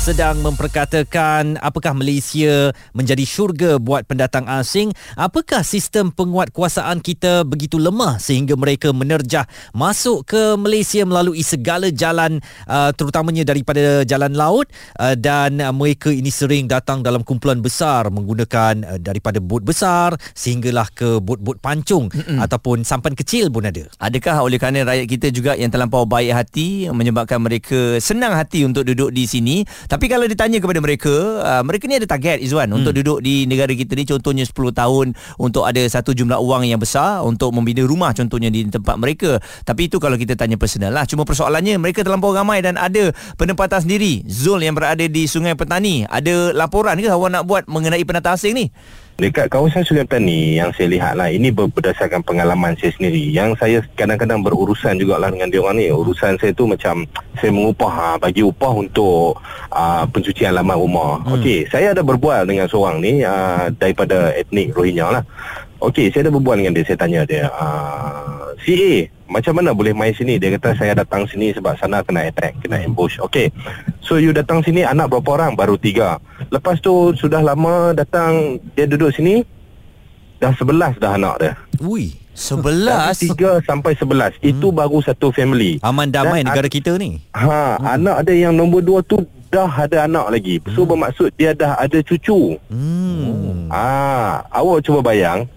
sedang 0.09 0.41
memperkatakan 0.41 1.61
apakah 1.61 1.93
Malaysia 1.93 2.73
menjadi 2.97 3.29
syurga 3.29 3.77
buat 3.77 4.09
pendatang 4.09 4.49
asing 4.49 4.88
apakah 5.21 5.61
sistem 5.61 6.09
penguatkuasaan 6.09 7.05
kita 7.05 7.45
begitu 7.45 7.77
lemah 7.77 8.17
sehingga 8.17 8.57
mereka 8.57 8.88
menerjah 8.88 9.45
masuk 9.77 10.25
ke 10.25 10.57
Malaysia 10.57 11.05
melalui 11.05 11.45
segala 11.45 11.93
jalan 11.93 12.41
uh, 12.65 12.88
terutamanya 12.97 13.45
daripada 13.45 14.00
jalan 14.09 14.33
laut 14.33 14.73
uh, 14.97 15.12
dan 15.12 15.61
uh, 15.61 15.77
mereka 15.77 16.09
ini 16.09 16.33
sering 16.33 16.65
datang 16.65 17.05
dalam 17.05 17.21
kumpulan 17.21 17.61
besar 17.61 18.09
menggunakan 18.09 18.88
uh, 18.88 18.97
daripada 18.97 19.45
bot 19.45 19.61
besar 19.61 20.17
sehinggalah 20.33 20.88
ke 20.88 21.21
bot-bot 21.21 21.61
pancung 21.61 22.09
Mm-mm. 22.09 22.41
ataupun 22.41 22.81
sampan 22.81 23.12
kecil 23.12 23.53
pun 23.53 23.69
ada 23.69 23.85
Adakah 24.00 24.41
oleh 24.41 24.57
kerana 24.57 24.88
rakyat 24.88 25.05
kita 25.05 25.29
juga 25.29 25.53
yang 25.53 25.69
terlampau 25.69 26.09
baik 26.09 26.33
hati 26.33 26.88
menyebabkan 26.88 27.45
mereka 27.45 28.00
senang 28.00 28.33
hati 28.33 28.65
untuk 28.65 28.88
duduk 28.88 29.12
di 29.12 29.29
sini 29.29 29.69
tapi 29.98 29.98
kalau 30.07 30.31
ditanya 30.31 30.62
kepada 30.62 30.78
mereka 30.78 31.43
uh, 31.43 31.62
mereka 31.67 31.90
ni 31.90 31.99
ada 31.99 32.07
target 32.07 32.38
Izwan 32.38 32.71
hmm. 32.71 32.78
untuk 32.78 32.93
duduk 32.95 33.19
di 33.19 33.49
negara 33.50 33.75
kita 33.75 33.99
ni 33.99 34.07
contohnya 34.07 34.47
10 34.47 34.55
tahun 34.55 35.07
untuk 35.43 35.67
ada 35.67 35.83
satu 35.90 36.14
jumlah 36.14 36.38
wang 36.38 36.71
yang 36.71 36.78
besar 36.78 37.26
untuk 37.26 37.50
membina 37.50 37.83
rumah 37.83 38.14
contohnya 38.14 38.52
di 38.55 38.71
tempat 38.71 38.95
mereka. 38.95 39.43
Tapi 39.67 39.90
itu 39.90 39.99
kalau 39.99 40.14
kita 40.14 40.38
tanya 40.38 40.55
personal 40.55 40.95
lah. 40.95 41.02
Cuma 41.09 41.26
persoalannya 41.26 41.81
mereka 41.83 42.07
terlampau 42.07 42.31
ramai 42.31 42.62
dan 42.62 42.78
ada 42.78 43.11
penempatan 43.35 43.83
sendiri. 43.83 44.23
Zul 44.31 44.62
yang 44.62 44.78
berada 44.78 45.02
di 45.02 45.26
Sungai 45.26 45.59
Petani 45.59 46.07
ada 46.07 46.55
laporan 46.55 47.00
ke 47.00 47.11
awak 47.11 47.31
nak 47.35 47.45
buat 47.49 47.64
mengenai 47.67 48.07
pendatang 48.07 48.38
asing 48.38 48.55
ni 48.55 48.69
Dekat 49.18 49.50
kawasan 49.50 49.82
Sungai 49.82 50.06
Petani 50.06 50.62
yang 50.62 50.70
saya 50.70 50.94
lihat 50.94 51.18
lah 51.18 51.26
ini 51.26 51.50
berdasarkan 51.50 52.22
pengalaman 52.22 52.78
saya 52.78 52.94
sendiri. 52.94 53.34
Yang 53.34 53.58
saya 53.58 53.82
kadang-kadang 53.98 54.46
berurusan 54.46 54.94
juga 54.94 55.18
lah 55.18 55.34
dengan 55.34 55.50
dia 55.50 55.58
orang 55.58 55.82
ni. 55.82 55.90
Urusan 55.90 56.38
saya 56.38 56.54
tu 56.54 56.70
macam 56.70 57.02
saya 57.34 57.50
mengupah 57.50 57.90
ha, 57.90 58.06
bagi 58.14 58.46
upah 58.46 58.78
untuk 58.78 59.34
uh, 59.75 60.06
pencucian 60.14 60.54
laman 60.54 60.78
rumah. 60.78 61.18
Hmm. 61.26 61.34
Okey, 61.34 61.66
saya 61.66 61.90
ada 61.90 62.06
berbual 62.06 62.46
dengan 62.46 62.70
seorang 62.70 63.02
ni 63.02 63.26
uh, 63.26 63.75
daripada 63.75 64.30
etnik 64.38 64.70
Rohingya 64.70 65.10
lah. 65.10 65.26
Okey, 65.82 66.14
saya 66.14 66.30
ada 66.30 66.38
berbual 66.38 66.62
dengan 66.62 66.78
dia. 66.78 66.87
Saya 66.87 67.02
tanya 67.02 67.26
dia 67.26 67.50
uh, 67.50 68.54
si 68.62 68.78
A 68.78 69.17
macam 69.28 69.61
mana 69.61 69.76
boleh 69.76 69.92
main 69.92 70.16
sini? 70.16 70.40
Dia 70.40 70.56
kata 70.56 70.75
saya 70.75 70.92
datang 70.97 71.28
sini 71.28 71.52
sebab 71.52 71.76
sana 71.76 72.00
kena 72.00 72.26
attack 72.26 72.56
kena 72.64 72.80
ambush. 72.80 73.20
Okey. 73.20 73.52
So 74.00 74.16
you 74.16 74.32
datang 74.32 74.64
sini 74.64 74.82
anak 74.82 75.12
berapa 75.12 75.37
orang? 75.37 75.52
Baru 75.54 75.76
tiga. 75.76 76.16
Lepas 76.49 76.80
tu 76.80 77.12
sudah 77.14 77.44
lama 77.44 77.92
datang 77.92 78.56
dia 78.73 78.88
duduk 78.88 79.12
sini 79.12 79.44
dah 80.40 80.56
sebelas 80.56 80.97
dah 80.97 81.20
anak 81.20 81.35
dia. 81.38 81.52
Ui 81.85 82.16
Sebelas? 82.38 83.18
Tiga 83.18 83.58
sampai 83.66 83.99
sebelas. 83.99 84.30
Hmm. 84.38 84.54
Itu 84.54 84.70
baru 84.70 85.02
satu 85.02 85.35
family. 85.35 85.82
Aman 85.82 86.14
damai 86.14 86.47
Dan 86.47 86.54
negara 86.54 86.70
kita 86.70 86.94
ni? 86.94 87.18
Ha 87.35 87.76
hmm. 87.76 87.94
Anak 87.99 88.16
ada 88.23 88.32
yang 88.32 88.54
nombor 88.54 88.80
dua 88.80 89.02
tu 89.02 89.26
Dah 89.49 89.66
ada 89.66 90.06
anak 90.06 90.30
lagi. 90.30 90.62
So 90.73 90.87
hmm. 90.87 90.90
bermaksud 90.94 91.35
Dia 91.35 91.50
dah 91.52 91.75
ada 91.75 91.99
cucu. 91.99 92.54
Hmm. 92.70 93.66
Ah, 93.68 94.47
Awak 94.54 94.87
cuba 94.87 95.02
bayang 95.02 95.50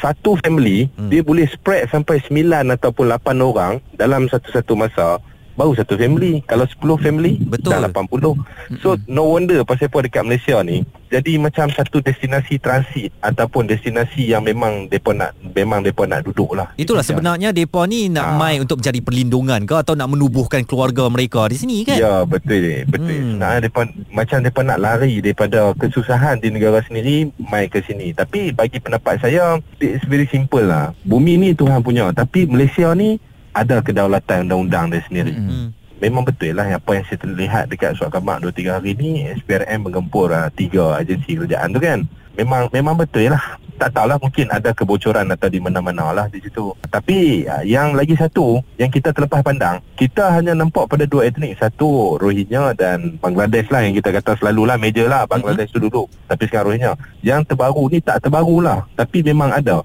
satu 0.00 0.40
family 0.40 0.88
hmm. 0.96 1.12
dia 1.12 1.20
boleh 1.20 1.44
spread 1.46 1.86
sampai 1.92 2.24
9 2.24 2.48
ataupun 2.80 3.12
8 3.12 3.36
orang 3.44 3.72
dalam 3.94 4.26
satu-satu 4.26 4.72
masa 4.74 5.20
baru 5.60 5.76
satu 5.76 6.00
family. 6.00 6.40
Kalau 6.48 6.64
10 6.64 7.04
family 7.04 7.36
Betul. 7.44 7.76
dah 7.76 7.92
80 7.92 8.80
so 8.80 8.96
no 9.04 9.28
wonder 9.36 9.60
pasal 9.68 9.92
apa 9.92 10.08
dekat 10.08 10.24
Malaysia 10.24 10.56
ni. 10.64 10.80
Jadi 11.10 11.36
macam 11.42 11.66
satu 11.68 12.00
destinasi 12.00 12.62
transit 12.62 13.10
ataupun 13.20 13.66
destinasi 13.66 14.30
yang 14.30 14.46
memang 14.46 14.86
depa 14.86 15.10
nak 15.12 15.36
memang 15.42 15.82
depa 15.84 16.06
nak 16.06 16.24
duduk 16.24 16.54
lah. 16.54 16.70
Itulah 16.78 17.02
sebenarnya 17.02 17.50
depa 17.50 17.84
ni 17.84 18.08
nak 18.08 18.24
ha. 18.24 18.38
mai 18.38 18.62
untuk 18.62 18.80
mencari 18.80 19.02
perlindungan 19.02 19.66
ke 19.66 19.74
atau 19.74 19.98
nak 19.98 20.08
menubuhkan 20.08 20.62
keluarga 20.62 21.10
mereka 21.10 21.50
di 21.50 21.58
sini 21.58 21.82
kan? 21.82 21.98
Ya 21.98 22.22
betul 22.24 22.86
betul. 22.86 23.10
Hmm. 23.10 23.42
nah 23.42 23.58
depa 23.58 23.90
macam 24.14 24.38
depa 24.40 24.62
nak 24.62 24.78
lari 24.78 25.18
daripada 25.18 25.74
kesusahan 25.74 26.38
di 26.38 26.54
negara 26.54 26.80
sendiri 26.86 27.34
mai 27.42 27.66
ke 27.66 27.82
sini. 27.82 28.14
Tapi 28.14 28.54
bagi 28.54 28.78
pendapat 28.78 29.18
saya 29.18 29.58
it's 29.82 30.06
very 30.06 30.30
simple 30.30 30.62
lah. 30.62 30.94
Bumi 31.02 31.36
ni 31.36 31.48
Tuhan 31.58 31.82
punya. 31.82 32.14
Tapi 32.14 32.46
Malaysia 32.46 32.94
ni 32.94 33.18
ada 33.54 33.82
kedaulatan 33.82 34.46
undang-undang 34.46 34.94
dia 34.94 35.02
sendiri. 35.06 35.34
Hmm. 35.34 35.74
Memang 36.00 36.24
betul 36.24 36.56
lah 36.56 36.64
apa 36.64 36.96
yang 36.96 37.04
saya 37.04 37.20
terlihat 37.20 37.68
dekat 37.68 37.92
surat 37.92 38.08
khabar 38.08 38.40
2-3 38.40 38.72
hari 38.72 38.96
ni 38.96 39.28
SPRM 39.36 39.84
menggempur 39.84 40.32
uh, 40.32 40.48
tiga 40.48 40.96
agensi 40.96 41.36
kerajaan 41.36 41.76
tu 41.76 41.80
kan. 41.80 42.00
Memang 42.40 42.72
memang 42.72 42.96
betul 42.96 43.28
lah. 43.28 43.60
Tak 43.76 43.96
tahulah 43.96 44.16
mungkin 44.16 44.48
ada 44.48 44.72
kebocoran 44.72 45.28
atau 45.28 45.48
di 45.52 45.60
mana-mana 45.60 46.08
lah 46.16 46.26
di 46.32 46.40
situ. 46.40 46.72
Tapi 46.88 47.44
uh, 47.44 47.60
yang 47.68 47.92
lagi 47.92 48.16
satu 48.16 48.64
yang 48.80 48.88
kita 48.88 49.12
terlepas 49.12 49.44
pandang 49.44 49.84
kita 50.00 50.40
hanya 50.40 50.56
nampak 50.56 50.88
pada 50.88 51.04
dua 51.04 51.28
etnik. 51.28 51.60
Satu 51.60 52.16
Rohingya 52.16 52.72
dan 52.80 53.20
Bangladesh 53.20 53.68
lah 53.68 53.84
yang 53.84 53.92
kita 53.92 54.08
kata 54.08 54.40
selalu 54.40 54.72
lah 54.72 54.80
major 54.80 55.04
lah 55.04 55.28
Bangladesh 55.28 55.68
mm-hmm. 55.68 55.84
tu 55.84 55.88
duduk. 55.92 56.08
Tapi 56.32 56.48
sekarang 56.48 56.72
Rohingya. 56.72 56.92
Yang 57.20 57.52
terbaru 57.52 57.84
ni 57.92 58.00
tak 58.00 58.24
terbaru 58.24 58.64
lah. 58.64 58.88
Tapi 58.96 59.20
memang 59.20 59.52
ada 59.52 59.84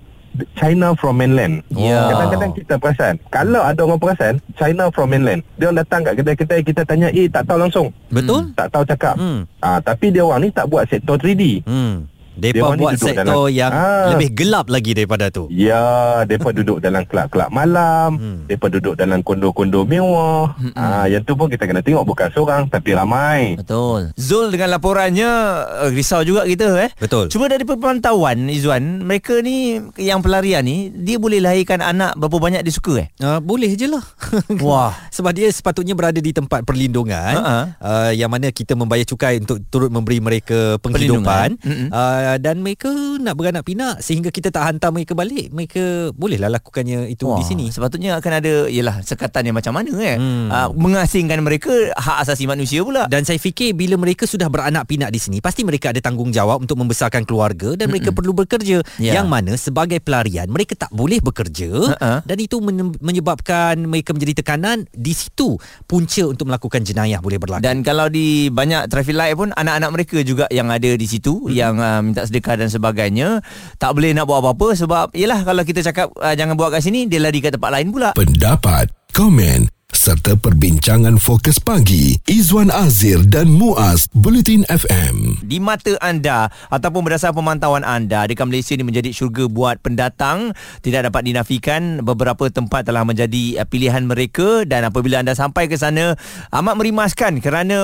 China 0.57 0.93
from 0.97 1.19
mainland. 1.19 1.63
Yeah. 1.71 2.11
Kadang-kadang 2.11 2.51
kita 2.55 2.73
perasan, 2.79 3.13
kalau 3.31 3.61
ada 3.63 3.81
orang 3.83 3.99
perasan 4.01 4.33
China 4.59 4.91
from 4.91 5.11
mainland, 5.11 5.41
dia 5.55 5.71
orang 5.71 5.79
datang 5.83 6.01
kat 6.03 6.13
kedai-kedai 6.19 6.61
kita 6.65 6.81
tanya, 6.83 7.07
"Eh, 7.11 7.27
tak 7.31 7.47
tahu 7.47 7.59
langsung." 7.61 7.87
Betul? 8.11 8.49
Hmm. 8.49 8.53
Tak 8.55 8.67
tahu 8.71 8.83
cakap. 8.87 9.15
Hmm. 9.15 9.47
Ah, 9.63 9.79
tapi 9.79 10.11
dia 10.11 10.23
orang 10.23 10.45
ni 10.45 10.49
tak 10.51 10.67
buat 10.67 10.85
sektor 10.87 11.15
3D. 11.15 11.63
Hmm. 11.65 12.07
Depa 12.35 12.75
buat 12.75 12.99
sektor 12.99 13.47
dalam, 13.47 13.55
yang 13.55 13.71
ha, 13.71 14.11
lebih 14.11 14.35
gelap 14.35 14.67
lagi 14.67 14.91
daripada 14.91 15.31
tu. 15.31 15.47
Ya, 15.47 16.21
depa 16.27 16.51
duduk 16.51 16.83
dalam 16.83 17.07
kelab-kelab 17.07 17.47
malam, 17.47 18.19
hmm. 18.19 18.37
depa 18.51 18.67
duduk 18.67 18.99
dalam 18.99 19.23
kondo-kondo 19.23 19.87
mewah. 19.87 20.51
Hmm. 20.59 20.73
Ah, 20.75 21.05
yang 21.07 21.23
tu 21.23 21.33
pun 21.39 21.47
kita 21.47 21.63
kena 21.63 21.79
tengok 21.79 22.03
bukan 22.03 22.27
seorang 22.35 22.67
tapi 22.67 22.91
ramai. 22.91 23.55
Betul. 23.55 24.11
Zul 24.19 24.51
dengan 24.51 24.75
laporannya 24.75 25.29
uh, 25.87 25.89
risau 25.95 26.27
juga 26.27 26.43
kita 26.43 26.75
eh. 26.83 26.91
Betul. 26.99 27.31
Cuma 27.31 27.47
dari 27.47 27.63
pemantauan 27.63 28.51
Izwan, 28.51 29.07
mereka 29.07 29.39
ni 29.39 29.79
yang 29.95 30.19
pelarian 30.19 30.67
ni 30.67 30.91
dia 30.91 31.15
boleh 31.15 31.39
lahirkan 31.39 31.79
anak 31.79 32.19
berapa 32.19 32.37
banyak 32.37 32.61
dia 32.67 32.73
suka 32.75 32.93
eh? 32.99 33.07
Uh, 33.23 33.39
boleh 33.39 33.71
je 33.79 33.87
lah. 33.87 34.03
Wah, 34.65 34.91
sebab 35.09 35.31
dia 35.31 35.47
sepatutnya 35.47 35.95
berada 35.95 36.19
di 36.19 36.35
tempat 36.35 36.67
perlindungan 36.67 37.33
uh-huh. 37.39 37.65
uh, 37.79 38.11
yang 38.11 38.27
mana 38.27 38.51
kita 38.51 38.75
membayar 38.75 39.07
cukai 39.07 39.39
untuk 39.39 39.63
turut 39.71 39.87
memberi 39.87 40.19
mereka 40.19 40.75
penghidupan. 40.83 41.55
Uh, 41.63 42.24
Uh, 42.25 42.41
dan 42.41 42.57
mereka 42.65 42.89
nak 43.21 43.37
beranak 43.37 43.61
pinak 43.61 44.01
sehingga 44.01 44.33
kita 44.33 44.49
tak 44.49 44.65
hantar 44.65 44.89
mereka 44.89 45.13
balik 45.13 45.53
mereka 45.53 46.09
bolehlah 46.17 46.49
lakukannya 46.57 47.05
itu 47.13 47.29
Wah, 47.29 47.37
di 47.37 47.45
sini 47.45 47.69
sepatutnya 47.69 48.17
akan 48.17 48.31
ada 48.41 48.53
ialah 48.65 49.05
sekatan 49.05 49.45
yang 49.45 49.55
macam 49.55 49.77
mana 49.77 49.93
eh 50.01 50.17
hmm. 50.17 50.47
uh, 50.49 50.69
mengasingkan 50.73 51.37
mereka 51.45 51.69
hak 51.93 52.25
asasi 52.25 52.49
manusia 52.49 52.81
pula 52.81 53.05
dan 53.05 53.21
saya 53.21 53.37
fikir 53.37 53.77
bila 53.77 53.93
mereka 54.01 54.25
sudah 54.25 54.49
beranak 54.49 54.89
pinak 54.89 55.13
di 55.13 55.21
sini 55.21 55.37
pasti 55.37 55.61
mereka 55.61 55.93
ada 55.93 56.01
tanggungjawab 56.01 56.65
untuk 56.65 56.81
membesarkan 56.81 57.29
keluarga 57.29 57.77
dan 57.77 57.93
mereka 57.93 58.09
Mm-mm. 58.09 58.17
perlu 58.17 58.33
bekerja 58.33 58.81
yeah. 58.97 59.21
yang 59.21 59.29
mana 59.29 59.53
sebagai 59.53 60.01
pelarian 60.01 60.49
mereka 60.49 60.73
tak 60.73 60.89
boleh 60.89 61.21
bekerja 61.21 61.93
uh-uh. 61.93 62.19
dan 62.25 62.37
itu 62.41 62.57
menyebabkan 63.03 63.77
mereka 63.85 64.17
menjadi 64.17 64.41
tekanan 64.41 64.89
di 64.89 65.13
situ 65.13 65.61
punca 65.85 66.23
untuk 66.25 66.49
melakukan 66.49 66.81
jenayah 66.81 67.21
boleh 67.21 67.37
berlaku 67.37 67.61
dan 67.61 67.85
kalau 67.85 68.09
di 68.09 68.49
banyak 68.49 68.89
traffic 68.89 69.13
light 69.13 69.37
pun 69.37 69.53
anak-anak 69.53 69.89
mereka 69.93 70.17
juga 70.25 70.49
yang 70.49 70.73
ada 70.73 70.89
di 70.95 71.05
situ 71.05 71.45
hmm. 71.45 71.53
yang 71.53 71.75
uh, 71.77 72.01
minta 72.15 72.23
sedekah 72.23 72.55
dan 72.55 72.71
sebagainya 72.71 73.43
tak 73.75 73.91
boleh 73.91 74.15
nak 74.15 74.23
buat 74.31 74.39
apa-apa 74.39 74.79
sebab 74.79 75.05
yalah 75.11 75.43
kalau 75.43 75.67
kita 75.67 75.83
cakap 75.83 76.15
uh, 76.15 76.31
jangan 76.31 76.55
buat 76.55 76.71
kat 76.71 76.79
sini 76.79 77.11
dia 77.11 77.19
lari 77.19 77.43
ke 77.43 77.51
tempat 77.51 77.75
lain 77.75 77.91
pula. 77.91 78.15
Pendapat 78.15 78.87
komen 79.11 79.74
serta 80.05 80.37
perbincangan 80.37 81.17
fokus 81.17 81.57
pagi 81.57 82.13
Izwan 82.29 82.69
Azir 82.69 83.25
dan 83.25 83.49
Muaz 83.49 84.05
Bulletin 84.13 84.61
FM. 84.69 85.41
Di 85.41 85.57
mata 85.57 85.97
anda 85.97 86.53
ataupun 86.69 87.09
berdasar 87.09 87.33
pemantauan 87.33 87.81
anda 87.81 88.29
dekat 88.29 88.45
Malaysia 88.45 88.77
ini 88.77 88.85
menjadi 88.85 89.09
syurga 89.09 89.49
buat 89.49 89.81
pendatang 89.81 90.53
tidak 90.85 91.09
dapat 91.09 91.25
dinafikan 91.25 92.05
beberapa 92.05 92.45
tempat 92.53 92.85
telah 92.85 93.01
menjadi 93.01 93.57
eh, 93.57 93.65
pilihan 93.65 94.05
mereka 94.05 94.61
dan 94.69 94.85
apabila 94.85 95.25
anda 95.25 95.33
sampai 95.33 95.65
ke 95.65 95.73
sana 95.73 96.13
amat 96.53 96.77
merimaskan 96.77 97.41
kerana 97.41 97.77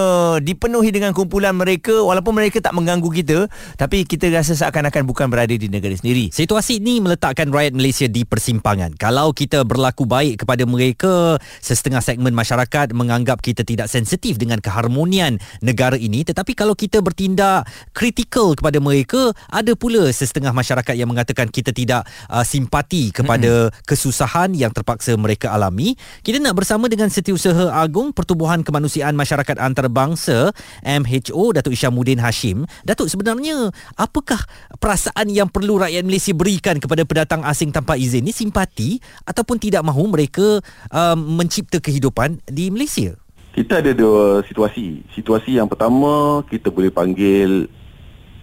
dipenuhi 0.46 0.94
dengan 0.94 1.18
kumpulan 1.18 1.58
mereka 1.58 2.06
walaupun 2.06 2.38
mereka 2.38 2.62
tak 2.62 2.78
mengganggu 2.78 3.10
kita 3.10 3.50
tapi 3.82 4.06
kita 4.06 4.30
rasa 4.30 4.54
seakan-akan 4.54 5.10
bukan 5.10 5.26
berada 5.26 5.58
di 5.58 5.66
negara 5.74 5.98
sendiri. 5.98 6.30
Situasi 6.30 6.86
ini 6.86 7.02
meletakkan 7.02 7.50
rakyat 7.50 7.74
Malaysia 7.74 8.06
di 8.06 8.30
persimpangan. 8.30 8.94
Kalau 8.94 9.34
kita 9.34 9.66
berlaku 9.66 10.06
baik 10.06 10.46
kepada 10.46 10.70
mereka 10.70 11.42
setengah 11.66 12.11
segmen 12.12 12.36
masyarakat 12.36 12.92
menganggap 12.92 13.40
kita 13.40 13.64
tidak 13.64 13.88
sensitif 13.88 14.36
dengan 14.36 14.60
keharmonian 14.60 15.40
negara 15.64 15.96
ini. 15.96 16.28
Tetapi 16.28 16.52
kalau 16.52 16.76
kita 16.76 17.00
bertindak 17.00 17.64
kritikal 17.96 18.52
kepada 18.52 18.84
mereka 18.84 19.32
ada 19.48 19.72
pula 19.80 20.12
setengah 20.12 20.52
masyarakat 20.52 20.92
yang 20.92 21.08
mengatakan 21.08 21.48
kita 21.48 21.72
tidak 21.72 22.04
uh, 22.28 22.44
simpati 22.44 23.16
kepada 23.16 23.72
mm-hmm. 23.72 23.88
kesusahan 23.88 24.52
yang 24.52 24.76
terpaksa 24.76 25.16
mereka 25.16 25.56
alami. 25.56 25.96
Kita 26.20 26.44
nak 26.44 26.60
bersama 26.60 26.92
dengan 26.92 27.08
Setiausaha 27.08 27.72
Agung 27.72 28.12
Pertubuhan 28.12 28.68
Kemanusiaan 28.68 29.16
Masyarakat 29.16 29.56
Antarabangsa 29.56 30.52
MHO 30.84 31.56
Datuk 31.56 31.72
Isyamuddin 31.72 32.20
Hashim. 32.20 32.68
Datuk 32.84 33.08
sebenarnya 33.08 33.72
apakah 33.96 34.44
perasaan 34.84 35.32
yang 35.32 35.48
perlu 35.48 35.80
rakyat 35.80 36.04
Malaysia 36.04 36.36
berikan 36.36 36.76
kepada 36.76 37.08
pendatang 37.08 37.48
asing 37.48 37.72
tanpa 37.72 37.96
izin 37.96 38.28
ni 38.28 38.36
simpati 38.36 39.00
ataupun 39.24 39.62
tidak 39.62 39.86
mahu 39.86 40.10
mereka 40.10 40.60
uh, 40.92 41.16
mencipta 41.16 41.78
kehidupan 41.78 42.01
di 42.50 42.74
Malaysia? 42.74 43.14
Kita 43.52 43.84
ada 43.84 43.92
dua 43.92 44.42
situasi. 44.48 45.04
Situasi 45.12 45.60
yang 45.60 45.68
pertama 45.68 46.42
kita 46.48 46.72
boleh 46.72 46.90
panggil 46.90 47.68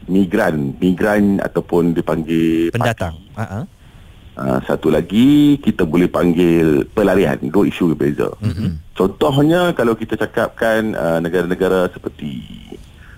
migran, 0.04 0.76
migran 0.76 1.40
ataupun 1.40 1.96
dipanggil 1.96 2.68
pendatang. 2.70 3.16
Uh-huh. 3.32 3.64
Uh, 4.38 4.60
satu 4.68 4.92
lagi 4.92 5.58
kita 5.58 5.82
boleh 5.82 6.06
panggil 6.06 6.86
pelarian. 6.92 7.40
Dua 7.48 7.66
isu 7.66 7.96
berbeza. 7.96 8.30
Uh-huh. 8.36 8.76
Contohnya 8.92 9.72
kalau 9.72 9.96
kita 9.96 10.14
cakapkan 10.20 10.92
uh, 10.92 11.18
negara-negara 11.24 11.88
seperti 11.88 12.44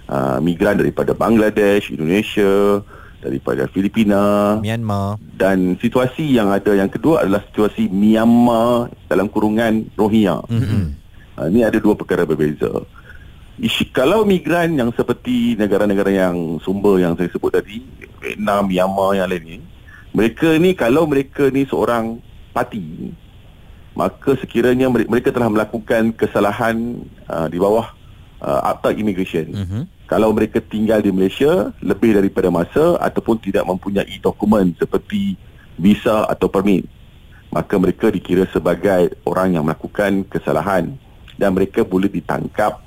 uh, 0.06 0.38
migran 0.38 0.78
daripada 0.78 1.10
Bangladesh, 1.10 1.90
Indonesia, 1.90 2.86
daripada 3.20 3.68
Filipina, 3.68 4.56
Myanmar 4.58 5.20
dan 5.36 5.76
situasi 5.80 6.36
yang 6.36 6.52
ada 6.52 6.72
yang 6.72 6.88
kedua 6.88 7.24
adalah 7.24 7.44
situasi 7.48 7.88
Myanmar 7.88 8.92
dalam 9.08 9.28
kurungan 9.28 9.88
Rohingya. 9.96 10.44
Mm-hmm. 10.48 10.84
Ini 11.52 11.60
ada 11.64 11.78
dua 11.80 11.96
perkara 11.96 12.28
berbeza. 12.28 12.68
Kalau 13.92 14.24
migran 14.24 14.76
yang 14.76 14.92
seperti 14.92 15.56
negara-negara 15.56 16.08
yang 16.08 16.60
sumber 16.60 17.00
yang 17.00 17.16
saya 17.16 17.28
sebut 17.32 17.52
tadi, 17.52 17.84
Vietnam, 18.20 18.68
Myanmar 18.68 19.16
yang 19.16 19.28
lain 19.28 19.44
ni, 19.44 19.56
mereka 20.16 20.48
ni 20.56 20.72
kalau 20.76 21.04
mereka 21.08 21.48
ni 21.48 21.68
seorang 21.68 22.20
parti, 22.52 23.12
maka 23.96 24.36
sekiranya 24.40 24.88
mereka 24.88 25.32
telah 25.32 25.48
melakukan 25.52 26.12
kesalahan 26.16 27.04
uh, 27.28 27.48
di 27.48 27.60
bawah 27.60 27.88
uh, 28.40 28.60
Akta 28.76 28.96
Immigration. 28.96 29.48
Mm-hmm 29.52 29.99
kalau 30.10 30.34
mereka 30.34 30.58
tinggal 30.58 30.98
di 30.98 31.14
Malaysia 31.14 31.70
lebih 31.78 32.18
daripada 32.18 32.50
masa 32.50 32.98
ataupun 32.98 33.38
tidak 33.38 33.62
mempunyai 33.62 34.18
dokumen 34.18 34.74
seperti 34.74 35.38
visa 35.78 36.26
atau 36.26 36.50
permit 36.50 36.82
maka 37.54 37.78
mereka 37.78 38.10
dikira 38.10 38.46
sebagai 38.50 39.14
orang 39.22 39.54
yang 39.54 39.62
melakukan 39.66 40.26
kesalahan 40.26 40.98
dan 41.38 41.54
mereka 41.54 41.86
boleh 41.86 42.10
ditangkap 42.10 42.78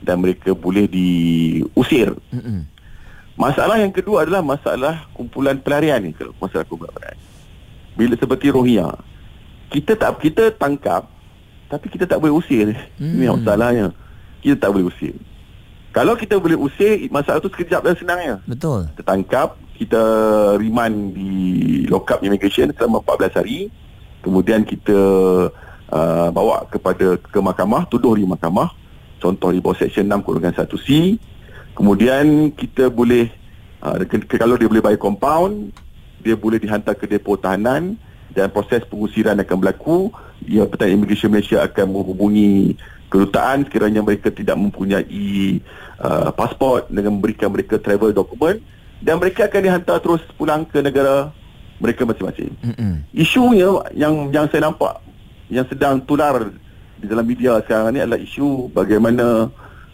dan 0.00 0.22
mereka 0.22 0.56
boleh 0.56 0.88
diusir. 0.88 2.16
Mm-hmm. 2.32 2.60
Masalah 3.36 3.80
yang 3.80 3.92
kedua 3.92 4.24
adalah 4.24 4.40
masalah 4.40 5.08
kumpulan 5.12 5.60
pelarian 5.60 6.00
ni 6.04 6.16
kalau 6.16 6.32
masalah 6.40 6.64
kumpulan 6.64 6.92
pelarian. 6.92 7.20
Bila 7.96 8.14
seperti 8.16 8.48
Rohingya 8.52 8.92
kita 9.68 9.92
tak 10.00 10.24
kita 10.24 10.56
tangkap 10.56 11.04
tapi 11.68 11.92
kita 11.92 12.08
tak 12.08 12.16
boleh 12.24 12.40
usir. 12.40 12.72
Mm. 12.96 13.12
Ini 13.12 13.24
masalahnya. 13.28 13.86
Kita 14.40 14.56
tak 14.56 14.70
boleh 14.72 14.88
usir. 14.88 15.12
Kalau 15.98 16.14
kita 16.14 16.38
boleh 16.38 16.54
usir 16.54 17.10
masalah 17.10 17.42
tu 17.42 17.50
sekejap 17.50 17.82
dan 17.82 17.98
senangnya. 17.98 18.38
Betul. 18.46 18.86
Kita 18.94 19.02
tangkap, 19.02 19.58
kita 19.74 19.98
remand 20.54 21.10
di 21.10 21.82
lock 21.90 22.14
up 22.14 22.22
immigration 22.22 22.70
selama 22.70 23.02
14 23.02 23.42
hari. 23.42 23.66
Kemudian 24.22 24.62
kita 24.62 24.94
uh, 25.90 26.28
bawa 26.30 26.70
kepada 26.70 27.18
ke 27.18 27.38
mahkamah, 27.42 27.82
tuduh 27.90 28.14
di 28.14 28.22
mahkamah. 28.22 28.70
Contoh 29.18 29.50
di 29.50 29.58
bawah 29.58 29.74
section 29.74 30.06
6 30.06 30.22
kurungan 30.22 30.54
1C. 30.54 31.18
Kemudian 31.74 32.54
kita 32.54 32.94
boleh 32.94 33.34
uh, 33.82 33.98
ke, 34.06 34.38
kalau 34.38 34.54
dia 34.54 34.70
boleh 34.70 34.86
bayar 34.86 35.02
compound, 35.02 35.74
dia 36.22 36.38
boleh 36.38 36.62
dihantar 36.62 36.94
ke 36.94 37.10
depo 37.10 37.34
tahanan 37.34 37.98
dan 38.30 38.46
proses 38.54 38.86
pengusiran 38.86 39.34
akan 39.42 39.56
berlaku. 39.58 40.14
Ya, 40.46 40.62
Pertanian 40.62 41.02
Immigration 41.02 41.34
Malaysia 41.34 41.58
akan 41.58 41.90
menghubungi 41.90 42.78
kedutaan 43.08 43.64
sekiranya 43.64 44.04
mereka 44.04 44.28
tidak 44.28 44.56
mempunyai 44.60 45.60
uh, 46.00 46.30
pasport 46.32 46.88
dengan 46.92 47.16
memberikan 47.18 47.48
mereka 47.48 47.80
travel 47.80 48.12
document 48.12 48.60
dan 49.00 49.16
mereka 49.16 49.48
akan 49.48 49.60
dihantar 49.64 49.96
terus 50.04 50.22
pulang 50.36 50.68
ke 50.68 50.78
negara 50.84 51.32
mereka 51.78 52.04
masing-masing. 52.04 52.52
Mm-hmm. 52.60 52.92
Isunya 53.14 53.68
yang 53.94 54.28
yang 54.34 54.46
saya 54.50 54.68
nampak 54.68 54.98
yang 55.48 55.64
sedang 55.70 56.02
tular 56.04 56.52
di 56.98 57.06
dalam 57.06 57.24
media 57.24 57.62
sekarang 57.62 57.94
ni 57.94 58.00
adalah 58.02 58.18
isu 58.18 58.68
bagaimana 58.74 59.48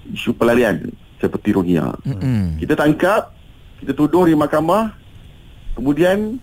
isu 0.09 0.33
pelarian 0.35 0.89
seperti 1.21 1.55
Rohingya. 1.55 1.95
Mm-hmm. 2.05 2.65
Kita 2.65 2.75
tangkap, 2.75 3.33
kita 3.85 3.93
tuduh 3.93 4.27
di 4.27 4.35
mahkamah, 4.35 4.97
kemudian 5.77 6.41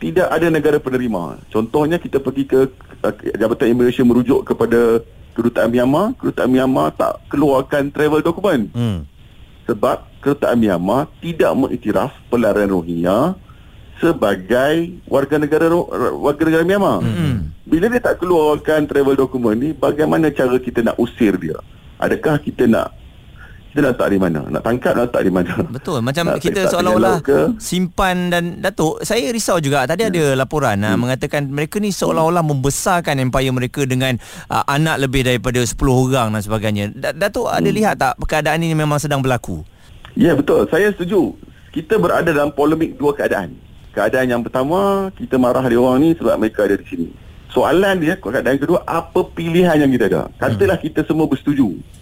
tidak 0.00 0.32
ada 0.32 0.48
negara 0.48 0.80
penerima. 0.80 1.36
Contohnya 1.52 2.00
kita 2.00 2.18
pergi 2.18 2.48
ke 2.48 2.60
uh, 3.04 3.14
Jabatan 3.36 3.76
Immigration 3.76 4.08
merujuk 4.08 4.48
kepada 4.48 5.04
kedutaan 5.32 5.70
Myanmar, 5.72 6.14
kedutaan 6.18 6.50
Myanmar 6.52 6.92
tak 6.94 7.18
keluarkan 7.32 7.88
travel 7.90 8.20
dokumen. 8.20 8.68
Hmm. 8.74 9.08
Sebab 9.64 10.06
kedutaan 10.20 10.58
Myanmar 10.60 11.08
tidak 11.24 11.52
mengiktiraf 11.56 12.12
pelarian 12.28 12.70
Rohingya 12.70 13.34
sebagai 14.00 14.96
warga 15.08 15.36
negara 15.36 15.66
warga 16.16 16.42
negara 16.44 16.64
Myanmar. 16.64 17.00
Hmm. 17.00 17.54
Bila 17.64 17.86
dia 17.88 18.02
tak 18.02 18.20
keluarkan 18.20 18.84
travel 18.90 19.16
dokumen 19.16 19.56
ni, 19.56 19.70
bagaimana 19.70 20.28
cara 20.34 20.58
kita 20.58 20.84
nak 20.84 20.98
usir 20.98 21.38
dia? 21.38 21.56
Adakah 22.00 22.40
kita 22.40 22.66
nak 22.68 22.99
kita 23.70 23.86
nak 23.86 23.92
letak 23.94 24.08
di 24.10 24.18
mana? 24.18 24.40
Nak 24.50 24.62
tangkap 24.66 24.92
nak 24.98 25.04
letak 25.06 25.22
di 25.22 25.30
mana? 25.30 25.52
Betul. 25.78 25.98
Macam 26.02 26.22
nak 26.26 26.42
kita 26.42 26.66
seolah-olah 26.66 27.22
simpan 27.62 28.26
dan 28.26 28.58
Datuk, 28.58 28.98
saya 29.06 29.30
risau 29.30 29.62
juga. 29.62 29.86
Tadi 29.86 30.02
ya. 30.02 30.10
ada 30.10 30.24
laporan 30.34 30.82
ah, 30.82 30.98
hmm. 30.98 30.98
mengatakan 30.98 31.46
mereka 31.46 31.78
ni 31.78 31.94
seolah-olah 31.94 32.42
membesarkan 32.42 33.22
empire 33.22 33.54
mereka 33.54 33.86
dengan 33.86 34.18
uh, 34.50 34.66
anak 34.66 35.06
lebih 35.06 35.22
daripada 35.22 35.62
10 35.62 35.78
orang 35.86 36.34
dan 36.34 36.42
sebagainya. 36.42 36.84
Datuk 37.14 37.46
hmm. 37.46 37.58
ada 37.62 37.68
lihat 37.70 37.94
tak 37.94 38.18
keadaan 38.26 38.58
ini 38.66 38.74
memang 38.74 38.98
sedang 38.98 39.22
berlaku? 39.22 39.62
Ya, 40.18 40.34
betul. 40.34 40.66
Saya 40.66 40.90
setuju. 40.90 41.38
Kita 41.70 42.02
berada 42.02 42.34
dalam 42.34 42.50
polemik 42.50 42.98
dua 42.98 43.14
keadaan. 43.14 43.54
Keadaan 43.94 44.26
yang 44.26 44.42
pertama, 44.42 45.14
kita 45.14 45.38
marah 45.38 45.62
dia 45.70 45.78
orang 45.78 46.02
ni 46.02 46.10
sebab 46.18 46.34
mereka 46.42 46.66
ada 46.66 46.74
di 46.74 46.86
sini. 46.90 47.06
Soalan 47.54 48.02
dia, 48.02 48.18
keadaan 48.18 48.58
kedua, 48.58 48.82
apa 48.82 49.22
pilihan 49.30 49.78
yang 49.78 49.90
kita 49.94 50.10
ada? 50.10 50.26
Katalah 50.34 50.74
hmm. 50.74 50.86
kita 50.90 51.06
semua 51.06 51.30
bersetuju 51.30 51.99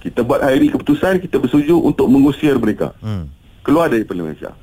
kita 0.00 0.24
buat 0.24 0.40
hari 0.40 0.72
keputusan 0.72 1.20
kita 1.20 1.36
bersetuju 1.38 1.76
untuk 1.80 2.08
mengusir 2.08 2.56
mereka. 2.56 2.96
Hmm. 3.04 3.28
keluar 3.60 3.92
dari 3.92 4.08
Malaysia. 4.08 4.56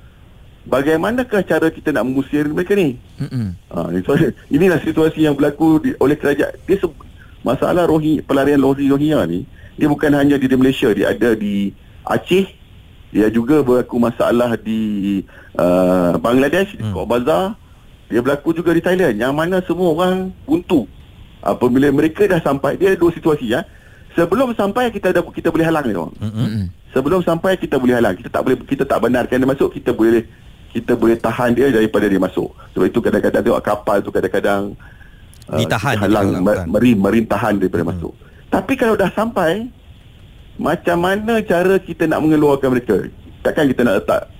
Bagaimanakah 0.67 1.45
cara 1.47 1.69
kita 1.69 1.95
nak 1.95 2.09
mengusir 2.09 2.49
mereka 2.49 2.73
ni? 2.73 2.97
Hmm. 3.21 3.53
ha, 3.71 3.87
inilah 4.51 4.81
situasi 4.81 5.23
yang 5.23 5.37
berlaku 5.37 5.79
di, 5.79 5.89
oleh 6.01 6.17
kerajaan. 6.17 6.57
Dia 6.65 6.81
se- 6.81 7.05
masalah 7.45 7.87
rohi 7.87 8.19
pelarian 8.19 8.59
Rohingya 8.59 9.23
ni 9.29 9.47
dia 9.77 9.87
bukan 9.87 10.11
hanya 10.17 10.35
di, 10.41 10.49
di 10.49 10.57
Malaysia 10.57 10.89
dia 10.91 11.13
ada 11.13 11.37
di 11.37 11.71
Aceh 12.03 12.49
dia 13.07 13.31
juga 13.31 13.63
berlaku 13.63 13.95
masalah 14.01 14.59
di 14.59 15.23
uh, 15.55 16.19
Bangladesh 16.19 16.75
hmm. 16.75 16.79
di 16.79 16.83
Cox's 16.91 17.07
Bazar. 17.07 17.43
Dia 18.07 18.19
berlaku 18.23 18.55
juga 18.55 18.71
di 18.71 18.79
Thailand 18.83 19.15
yang 19.19 19.35
mana 19.35 19.59
semua 19.63 19.91
orang 19.91 20.31
buntu. 20.47 20.87
Apabila 21.43 21.87
mereka 21.91 22.27
dah 22.27 22.39
sampai 22.43 22.75
dia 22.75 22.95
ada 22.95 22.99
dua 22.99 23.11
situasi 23.15 23.51
ya 23.51 23.63
sebelum 24.17 24.49
sampai 24.57 24.89
kita 24.89 25.13
ada 25.13 25.21
kita 25.21 25.53
boleh 25.53 25.65
halang 25.69 25.85
dia. 25.85 26.01
Mm-hmm. 26.01 26.65
Sebelum 26.97 27.21
sampai 27.21 27.53
kita 27.61 27.77
boleh 27.77 28.01
halang. 28.01 28.17
Kita 28.17 28.33
tak 28.33 28.41
boleh 28.41 28.57
kita 28.65 28.83
tak 28.89 28.97
benarkan 28.97 29.37
dia 29.37 29.49
masuk, 29.49 29.69
kita 29.77 29.93
boleh 29.93 30.25
kita 30.73 30.97
boleh 30.97 31.17
tahan 31.21 31.53
dia 31.53 31.69
daripada 31.69 32.09
dia 32.09 32.17
masuk. 32.17 32.49
Sebab 32.73 32.85
itu 32.89 32.99
kadang-kadang 32.99 33.41
tengok 33.45 33.61
kapal 33.61 33.97
tu 34.01 34.09
kadang-kadang 34.09 34.73
uh, 35.53 35.59
ditahan 35.61 35.95
halang 36.01 36.41
merin 36.65 36.97
merin 36.97 37.25
tahan 37.29 37.61
daripada 37.61 37.85
mm-hmm. 37.85 38.01
masuk. 38.01 38.13
Tapi 38.49 38.73
kalau 38.73 38.97
dah 38.97 39.13
sampai 39.13 39.69
macam 40.57 40.97
mana 40.97 41.37
cara 41.45 41.77
kita 41.77 42.09
nak 42.09 42.25
mengeluarkan 42.25 42.73
mereka? 42.73 42.97
Takkan 43.45 43.69
kita 43.69 43.85
nak 43.85 44.01
letak 44.01 44.36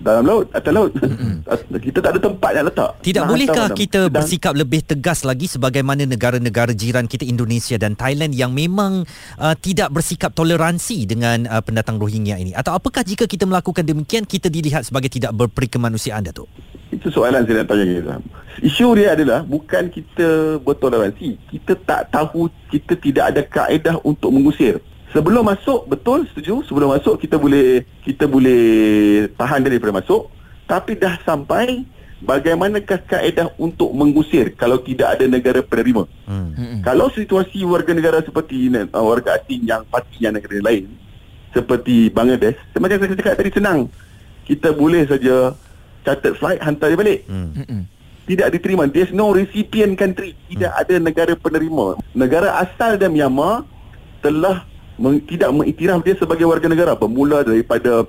dalam 0.00 0.24
laut 0.26 0.46
atas 0.52 0.72
laut. 0.72 0.90
Kita 1.86 1.98
tak 2.02 2.10
ada 2.16 2.20
tempat 2.20 2.50
nak 2.56 2.64
letak. 2.72 2.90
Tidak 3.00 3.22
nah, 3.24 3.30
bolehkah 3.30 3.68
kita 3.70 4.00
dan 4.10 4.14
bersikap 4.18 4.52
lebih 4.58 4.82
tegas 4.82 5.22
lagi 5.22 5.46
sebagaimana 5.46 6.02
negara-negara 6.04 6.74
jiran 6.74 7.06
kita 7.06 7.22
Indonesia 7.22 7.78
dan 7.78 7.94
Thailand 7.94 8.34
yang 8.34 8.50
memang 8.50 9.06
uh, 9.38 9.54
tidak 9.54 9.94
bersikap 9.94 10.34
toleransi 10.34 11.06
dengan 11.06 11.46
uh, 11.46 11.62
pendatang 11.62 12.02
Rohingya 12.02 12.42
ini? 12.42 12.52
Atau 12.52 12.74
apakah 12.74 13.06
jika 13.06 13.30
kita 13.30 13.46
melakukan 13.46 13.86
demikian 13.86 14.26
kita 14.26 14.50
dilihat 14.50 14.82
sebagai 14.82 15.08
tidak 15.08 15.32
berperikemanusiaan 15.38 16.26
Datuk 16.26 16.50
itu 16.86 17.10
soalan 17.10 17.42
saya 17.44 17.62
nak 17.62 17.68
tanya 17.68 17.84
kita 17.84 18.14
isu 18.64 18.96
dia 18.96 19.12
adalah 19.12 19.44
bukan 19.44 19.92
kita 19.92 20.58
bertoleransi. 20.64 21.36
Kita 21.52 21.76
tak 21.76 22.08
tahu 22.08 22.48
kita 22.72 22.96
tidak 22.96 23.24
ada 23.34 23.42
kaedah 23.44 23.96
untuk 24.00 24.32
mengusir 24.32 24.80
Sebelum 25.14 25.46
masuk 25.46 25.86
betul 25.86 26.26
setuju? 26.32 26.66
Sebelum 26.66 26.90
masuk 26.90 27.20
kita 27.22 27.38
boleh 27.38 27.86
kita 28.02 28.26
boleh 28.26 28.62
tahan 29.38 29.62
dia 29.62 29.70
daripada 29.76 30.02
masuk. 30.02 30.30
Tapi 30.66 30.98
dah 30.98 31.14
sampai 31.22 31.86
bagaimanakah 32.24 33.06
kaedah 33.06 33.54
untuk 33.60 33.92
mengusir 33.92 34.56
kalau 34.56 34.80
tidak 34.80 35.14
ada 35.18 35.28
negara 35.28 35.60
penerima? 35.60 36.08
Hmm. 36.26 36.80
kalau 36.80 37.12
situasi 37.12 37.60
warga 37.68 37.92
negara 37.92 38.24
seperti 38.24 38.72
uh, 38.72 39.04
warga 39.04 39.36
asing 39.36 39.68
yang 39.68 39.84
parti 39.86 40.24
yang 40.24 40.32
negara 40.32 40.58
lain 40.64 40.88
seperti 41.52 42.08
Bangladesh 42.08 42.56
macam 42.80 42.96
saya 43.00 43.16
cakap 43.16 43.34
tadi 43.40 43.50
senang. 43.52 43.80
Kita 44.46 44.72
boleh 44.72 45.04
saja 45.08 45.56
chartered 46.06 46.36
flight 46.38 46.60
hantar 46.62 46.92
dia 46.92 46.98
balik. 46.98 47.20
Hmm. 47.26 47.84
tidak 48.26 48.58
diterima. 48.58 48.90
There's 48.90 49.14
no 49.14 49.30
recipient 49.30 49.94
country. 49.94 50.34
Tidak 50.50 50.72
ada 50.72 50.94
negara 50.98 51.32
penerima. 51.38 51.98
Negara 52.12 52.58
asal 52.58 52.98
dan 52.98 53.14
Myanmar 53.14 53.62
telah 54.20 54.66
meng, 54.96 55.20
tidak 55.22 55.50
mengiktiraf 55.52 56.00
dia 56.00 56.14
sebagai 56.16 56.44
warga 56.44 56.66
negara 56.66 56.92
bermula 56.92 57.40
daripada 57.40 58.04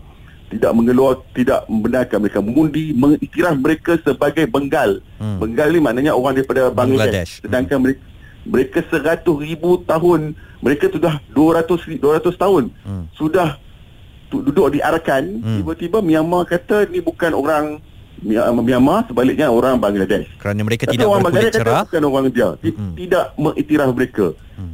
tidak 0.47 0.71
mengeluar 0.71 1.19
tidak 1.35 1.67
membenarkan 1.67 2.17
mereka 2.23 2.39
mengundi 2.39 2.95
mengiktiraf 2.95 3.55
mereka 3.55 3.99
sebagai 4.01 4.47
Bengal 4.47 5.03
Hmm. 5.17 5.41
Bengal 5.41 5.73
ni 5.73 5.81
maknanya 5.81 6.13
orang 6.13 6.37
daripada 6.37 6.69
Bangladesh. 6.69 7.09
Bangladesh, 7.09 7.31
sedangkan 7.41 7.77
mereka 7.81 8.01
mereka 8.47 8.79
seratus 8.87 9.35
ribu 9.41 9.81
tahun 9.83 10.31
mereka 10.61 10.87
sudah 10.87 11.19
200 11.33 11.99
200 11.99 12.37
tahun 12.37 12.63
Hmm. 12.85 13.05
sudah 13.11 13.59
duduk 14.27 14.71
di 14.71 14.79
Arakan 14.79 15.23
Hmm. 15.43 15.57
tiba-tiba 15.59 15.99
Myanmar 15.99 16.45
kata 16.45 16.87
ni 16.87 16.99
bukan 16.99 17.31
orang 17.31 17.79
Myanmar 18.19 19.05
sebaliknya 19.05 19.47
orang 19.47 19.77
Bangladesh. 19.77 20.25
Kerana 20.37 20.61
mereka 20.61 20.89
tapi 20.89 20.97
tidak 20.97 21.07
orang 21.07 21.21
berkulit 21.23 21.53
Bangladesh 21.53 21.61
cerah. 21.61 21.83
bukan 21.85 22.03
orang 22.03 22.25
dia 22.29 22.49
Mm-mm. 22.57 22.91
tidak 22.95 23.25
mengiktiraf 23.35 23.89
mereka. 23.93 24.27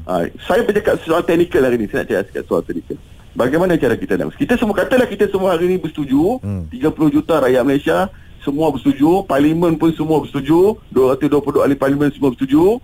Ha, 0.08 0.14
saya 0.42 0.62
bercakap 0.64 0.96
soal 1.04 1.22
teknikal 1.22 1.60
hari 1.60 1.76
ni 1.76 1.88
saya 1.88 2.08
nak 2.08 2.32
cakap 2.32 2.44
soal 2.48 2.64
teknikal. 2.64 2.96
Bagaimana 3.34 3.76
cara 3.76 3.98
kita 3.98 4.14
nak 4.16 4.38
kita 4.38 4.56
semua 4.56 4.78
katalah 4.78 5.04
kita 5.04 5.26
semua 5.28 5.52
hari 5.52 5.68
ni 5.68 5.76
bersetuju 5.76 6.40
Hmm. 6.40 6.70
30 6.70 6.88
juta 7.10 7.42
rakyat 7.42 7.64
Malaysia 7.66 7.98
semua 8.40 8.70
bersetuju 8.70 9.24
parlimen 9.24 9.76
pun 9.76 9.92
semua 9.92 10.22
bersetuju 10.22 10.78
222 10.92 11.64
ahli 11.64 11.76
parlimen 11.76 12.12
semua 12.12 12.32
bersetuju 12.32 12.80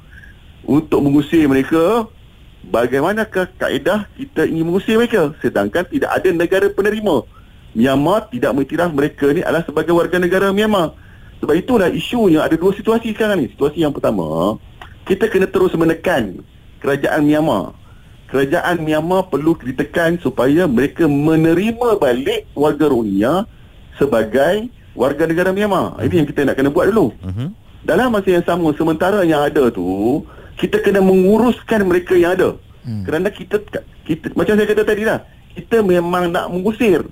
untuk 0.64 1.00
mengusir 1.00 1.46
mereka. 1.46 2.10
Bagaimanakah 2.60 3.48
kaedah 3.56 4.04
kita 4.14 4.44
ingin 4.44 4.68
mengusir 4.68 5.00
mereka? 5.00 5.32
Sedangkan 5.40 5.88
tidak 5.88 6.12
ada 6.12 6.30
negara 6.30 6.68
penerima 6.68 7.24
Myanmar 7.78 8.30
tidak 8.34 8.52
mengiktiraf 8.58 8.90
mereka 8.90 9.30
ni 9.30 9.42
adalah 9.46 9.66
sebagai 9.66 9.94
warga 9.94 10.18
negara 10.18 10.50
Myanmar. 10.50 10.98
Sebab 11.40 11.56
itulah 11.56 11.88
isunya 11.88 12.44
ada 12.44 12.58
dua 12.58 12.76
situasi 12.76 13.16
sekarang 13.16 13.46
ni. 13.46 13.48
Situasi 13.54 13.86
yang 13.86 13.94
pertama 13.94 14.58
kita 15.06 15.26
kena 15.30 15.50
terus 15.50 15.74
menekan 15.78 16.42
kerajaan 16.82 17.26
Myanmar. 17.26 17.74
Kerajaan 18.30 18.82
Myanmar 18.86 19.30
perlu 19.30 19.58
ditekan 19.58 20.22
supaya 20.22 20.70
mereka 20.70 21.10
menerima 21.10 21.98
balik 21.98 22.46
warga 22.54 22.86
Rohingya 22.90 23.46
sebagai 23.98 24.70
warga 24.94 25.24
negara 25.26 25.50
Myanmar. 25.54 25.98
Ini 26.04 26.26
yang 26.26 26.28
kita 26.30 26.46
nak 26.46 26.56
kena 26.58 26.70
buat 26.74 26.90
dulu. 26.90 27.14
Mhm. 27.26 27.48
dalam 27.80 28.12
masa 28.12 28.28
yang 28.28 28.44
sama 28.44 28.76
sementara 28.76 29.24
yang 29.24 29.40
ada 29.40 29.72
tu 29.72 30.20
kita 30.60 30.84
kena 30.84 31.00
menguruskan 31.00 31.88
mereka 31.88 32.12
yang 32.12 32.36
ada. 32.36 32.60
Hmm. 32.80 33.04
kerana 33.04 33.28
kita 33.28 33.60
kita 34.08 34.32
macam 34.40 34.56
saya 34.56 34.68
kata 34.72 34.84
tadi 34.88 35.04
lah 35.04 35.20
kita 35.52 35.84
memang 35.84 36.32
nak 36.32 36.48
mengusir 36.48 37.04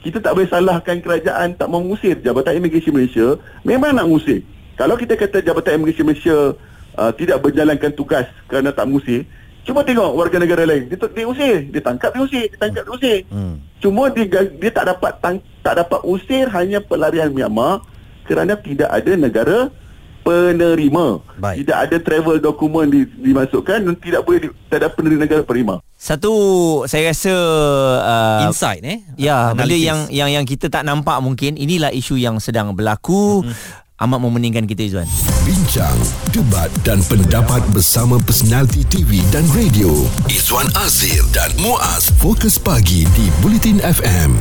kita 0.00 0.18
tak 0.20 0.32
boleh 0.32 0.48
salahkan 0.48 0.96
kerajaan 1.04 1.56
tak 1.56 1.68
mau 1.68 1.84
mengusir. 1.84 2.16
Jabatan 2.20 2.56
Imigresen 2.56 2.96
Malaysia 2.96 3.36
memang 3.62 3.92
nak 3.92 4.08
mengusir. 4.08 4.44
Kalau 4.80 4.96
kita 4.96 5.16
kata 5.16 5.44
Jabatan 5.44 5.80
Imigresen 5.80 6.08
Malaysia 6.08 6.56
uh, 6.96 7.12
tidak 7.16 7.44
berjalankan 7.44 7.92
tugas 7.92 8.24
kerana 8.48 8.72
tak 8.72 8.88
mengusir 8.88 9.28
cuba 9.64 9.84
tengok 9.84 10.16
warga 10.16 10.36
negara 10.40 10.64
lain. 10.64 10.88
Dia, 10.88 10.96
dia 10.96 11.26
usir. 11.28 11.68
Dia 11.68 11.80
tangkap 11.84 12.10
dia 12.16 12.22
usir. 12.24 12.44
Dia 12.48 12.58
tangkap 12.58 12.82
dia 12.88 12.92
usir. 12.92 13.18
Hmm. 13.28 13.60
Cuma 13.80 14.08
dia 14.12 14.24
dia 14.26 14.70
tak 14.72 14.84
dapat 14.90 15.12
tang, 15.20 15.36
tak 15.62 15.74
dapat 15.78 16.00
usir 16.04 16.48
hanya 16.52 16.80
pelarian 16.80 17.32
Myanmar 17.32 17.84
kerana 18.24 18.56
tidak 18.58 18.90
ada 18.90 19.12
negara 19.16 19.58
penerima. 20.22 21.20
Baik. 21.40 21.64
Tidak 21.64 21.76
ada 21.76 21.96
travel 22.00 22.36
dokumen 22.38 22.86
di, 22.88 23.04
dimasukkan 23.08 23.78
dan 23.88 23.94
tidak 23.98 24.22
boleh 24.24 24.40
di, 24.44 24.48
tak 24.68 24.84
ada 24.84 24.88
penerima 24.92 25.20
negara 25.26 25.42
penerima. 25.42 25.74
Satu 26.00 26.32
saya 26.88 27.12
rasa 27.12 27.34
uh, 28.00 28.46
Insight 28.48 28.80
eh. 28.84 29.04
Ya, 29.20 29.52
benda 29.52 29.76
yang 29.76 30.08
yang 30.08 30.32
yang 30.32 30.44
kita 30.48 30.72
tak 30.72 30.84
nampak 30.88 31.20
mungkin 31.20 31.60
inilah 31.60 31.92
isu 31.92 32.16
yang 32.16 32.40
sedang 32.40 32.72
berlaku. 32.72 33.44
Mm-hmm. 33.44 33.88
Amat 34.00 34.16
memeningkan 34.16 34.64
kita 34.64 34.80
Izwan. 34.80 35.04
Bincang, 35.44 35.92
debat 36.32 36.72
dan 36.88 37.04
pendapat 37.04 37.60
bersama 37.68 38.16
personaliti 38.16 38.80
TV 38.88 39.20
dan 39.28 39.44
radio. 39.52 39.92
Izwan 40.24 40.72
Azir 40.80 41.20
dan 41.36 41.52
Muaz 41.60 42.08
Fokus 42.16 42.56
Pagi 42.56 43.04
di 43.12 43.28
Bulletin 43.44 43.76
FM. 43.84 44.40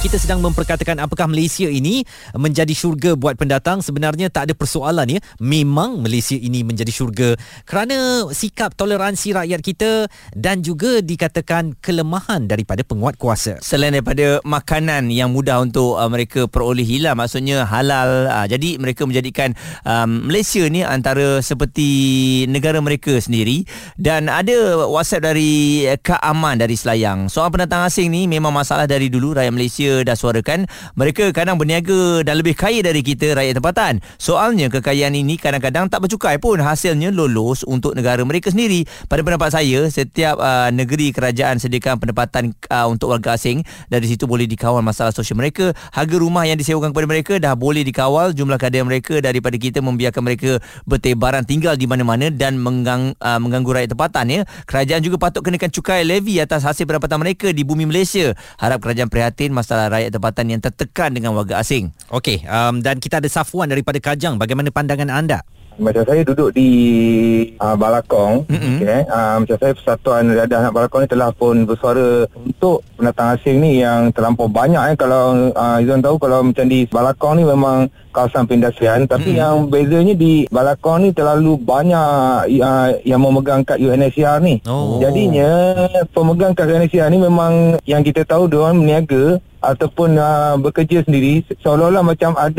Kita 0.00 0.16
sedang 0.16 0.40
memperkatakan 0.40 0.96
apakah 0.96 1.28
Malaysia 1.28 1.68
ini 1.68 2.08
menjadi 2.32 2.72
syurga 2.72 3.20
buat 3.20 3.36
pendatang. 3.36 3.84
Sebenarnya 3.84 4.32
tak 4.32 4.48
ada 4.48 4.54
persoalan 4.56 5.04
ya. 5.04 5.20
Memang 5.36 6.00
Malaysia 6.00 6.40
ini 6.40 6.64
menjadi 6.64 6.88
syurga 6.88 7.36
kerana 7.68 8.24
sikap 8.32 8.72
toleransi 8.80 9.36
rakyat 9.36 9.60
kita 9.60 10.08
dan 10.32 10.64
juga 10.64 11.04
dikatakan 11.04 11.76
kelemahan 11.84 12.48
daripada 12.48 12.80
penguat 12.80 13.20
kuasa. 13.20 13.60
Selain 13.60 13.92
daripada 13.92 14.40
makanan 14.40 15.12
yang 15.12 15.36
mudah 15.36 15.60
untuk 15.60 16.00
uh, 16.00 16.08
mereka 16.08 16.48
perolehi 16.48 17.04
lah 17.04 17.12
maksudnya 17.12 17.68
halal 17.68 18.24
uh, 18.32 18.48
jadi 18.48 18.80
mereka 18.80 19.04
menjadikan 19.04 19.52
um, 19.84 20.32
Malaysia 20.32 20.64
ni 20.72 20.80
antara 20.80 21.44
seperti 21.44 21.88
negara 22.48 22.80
mereka 22.80 23.20
sendiri. 23.20 23.68
Dan 24.00 24.32
ada 24.32 24.80
WhatsApp 24.88 25.28
dari 25.28 25.84
uh, 25.84 26.00
Kak 26.00 26.24
Aman 26.24 26.56
dari 26.56 26.72
Selayang. 26.72 27.28
Soal 27.28 27.52
pendatang 27.52 27.84
asing 27.84 28.08
ni 28.08 28.24
memang 28.24 28.56
masalah 28.56 28.88
dari 28.88 29.12
dulu 29.12 29.36
rakyat 29.36 29.52
Malaysia 29.52 29.89
dah 30.06 30.14
suarakan 30.14 30.70
mereka 30.94 31.30
kadang 31.34 31.58
berniaga 31.58 32.22
dan 32.22 32.38
lebih 32.38 32.54
kaya 32.54 32.80
dari 32.84 33.00
kita 33.02 33.34
rakyat 33.34 33.58
tempatan. 33.58 33.92
Soalnya 34.20 34.68
kekayaan 34.68 35.16
ini 35.16 35.40
kadang-kadang 35.40 35.88
tak 35.88 36.04
bercukai 36.04 36.36
pun. 36.36 36.60
Hasilnya 36.60 37.08
lolos 37.08 37.64
untuk 37.64 37.96
negara 37.96 38.20
mereka 38.20 38.52
sendiri. 38.52 38.84
Pada 39.08 39.24
pendapat 39.24 39.48
saya 39.48 39.88
setiap 39.88 40.36
uh, 40.36 40.68
negeri 40.68 41.10
kerajaan 41.16 41.56
sediakan 41.56 41.96
pendapatan 41.96 42.52
uh, 42.68 42.84
untuk 42.92 43.16
warga 43.16 43.40
asing. 43.40 43.64
Dari 43.88 44.04
situ 44.04 44.28
boleh 44.28 44.44
dikawal 44.44 44.84
masalah 44.84 45.16
sosial 45.16 45.40
mereka. 45.40 45.72
Harga 45.96 46.16
rumah 46.20 46.44
yang 46.44 46.60
disewakan 46.60 46.92
kepada 46.92 47.08
mereka 47.08 47.32
dah 47.40 47.56
boleh 47.56 47.80
dikawal. 47.80 48.36
Jumlah 48.36 48.60
kadar 48.60 48.84
mereka 48.84 49.24
daripada 49.24 49.56
kita 49.56 49.80
membiarkan 49.80 50.20
mereka 50.20 50.60
bertebaran 50.84 51.48
tinggal 51.48 51.80
di 51.80 51.88
mana-mana 51.88 52.28
dan 52.28 52.60
menggang, 52.60 53.16
uh, 53.24 53.40
mengganggu 53.40 53.80
rakyat 53.80 53.90
tempatan 53.96 54.24
ya. 54.28 54.40
Kerajaan 54.68 55.00
juga 55.00 55.16
patut 55.16 55.40
kenakan 55.40 55.72
cukai 55.72 56.04
levy 56.04 56.36
atas 56.44 56.68
hasil 56.68 56.84
pendapatan 56.84 57.16
mereka 57.24 57.48
di 57.56 57.64
bumi 57.64 57.88
Malaysia. 57.88 58.36
Harap 58.60 58.84
kerajaan 58.84 59.08
prihatin 59.08 59.56
masalah 59.56 59.79
rakyat 59.88 60.10
tempatan 60.12 60.46
yang 60.52 60.60
tertekan 60.60 61.10
dengan 61.14 61.32
warga 61.32 61.62
asing 61.62 61.94
Okey, 62.12 62.44
um, 62.44 62.82
dan 62.84 63.00
kita 63.00 63.22
ada 63.22 63.30
Safwan 63.30 63.70
daripada 63.70 63.96
Kajang. 64.02 64.36
Bagaimana 64.36 64.68
pandangan 64.74 65.08
anda? 65.08 65.40
Macam 65.80 66.04
saya 66.04 66.20
duduk 66.20 66.52
di 66.52 66.68
uh, 67.56 67.72
Balakong 67.72 68.44
mm-hmm. 68.44 68.76
okay, 68.84 69.00
uh, 69.08 69.36
Macam 69.40 69.56
saya 69.56 69.72
Persatuan 69.72 70.28
Radah 70.28 70.58
Anak 70.68 70.72
Balakong 70.76 71.00
ni 71.06 71.08
telah 71.08 71.32
pun 71.32 71.64
bersuara 71.64 72.28
Untuk 72.36 72.84
pendatang 73.00 73.40
asing 73.40 73.64
ni 73.64 73.80
yang 73.80 74.12
terlampau 74.12 74.44
banyak 74.44 74.92
eh. 74.92 74.96
Kalau 75.00 75.48
uh, 75.56 75.76
Izzuan 75.80 76.04
tahu 76.04 76.20
kalau 76.20 76.44
macam 76.44 76.68
di 76.68 76.84
Balakong 76.84 77.40
ni 77.40 77.44
memang 77.48 77.88
kawasan 78.12 78.44
perindustrian 78.44 79.08
Tapi 79.08 79.32
mm-hmm. 79.32 79.40
yang 79.40 79.56
bezanya 79.72 80.14
di 80.14 80.44
Balakong 80.52 81.08
ni 81.08 81.10
terlalu 81.16 81.56
banyak 81.56 82.60
uh, 82.60 82.88
yang 83.08 83.20
memegang 83.24 83.64
kad 83.64 83.80
UNHCR 83.80 84.44
ni 84.44 84.60
Oh. 84.68 85.00
Jadinya 85.00 85.72
pemegang 86.12 86.52
kad 86.52 86.68
UNHCR 86.68 87.08
ni 87.08 87.18
memang 87.24 87.80
yang 87.88 88.04
kita 88.04 88.28
tahu 88.28 88.44
diorang 88.52 88.76
meniaga 88.76 89.40
ataupun 89.60 90.16
uh, 90.16 90.56
bekerja 90.56 91.04
sendiri 91.04 91.44
seolah-olah 91.60 92.02
macam 92.02 92.32
ada 92.34 92.56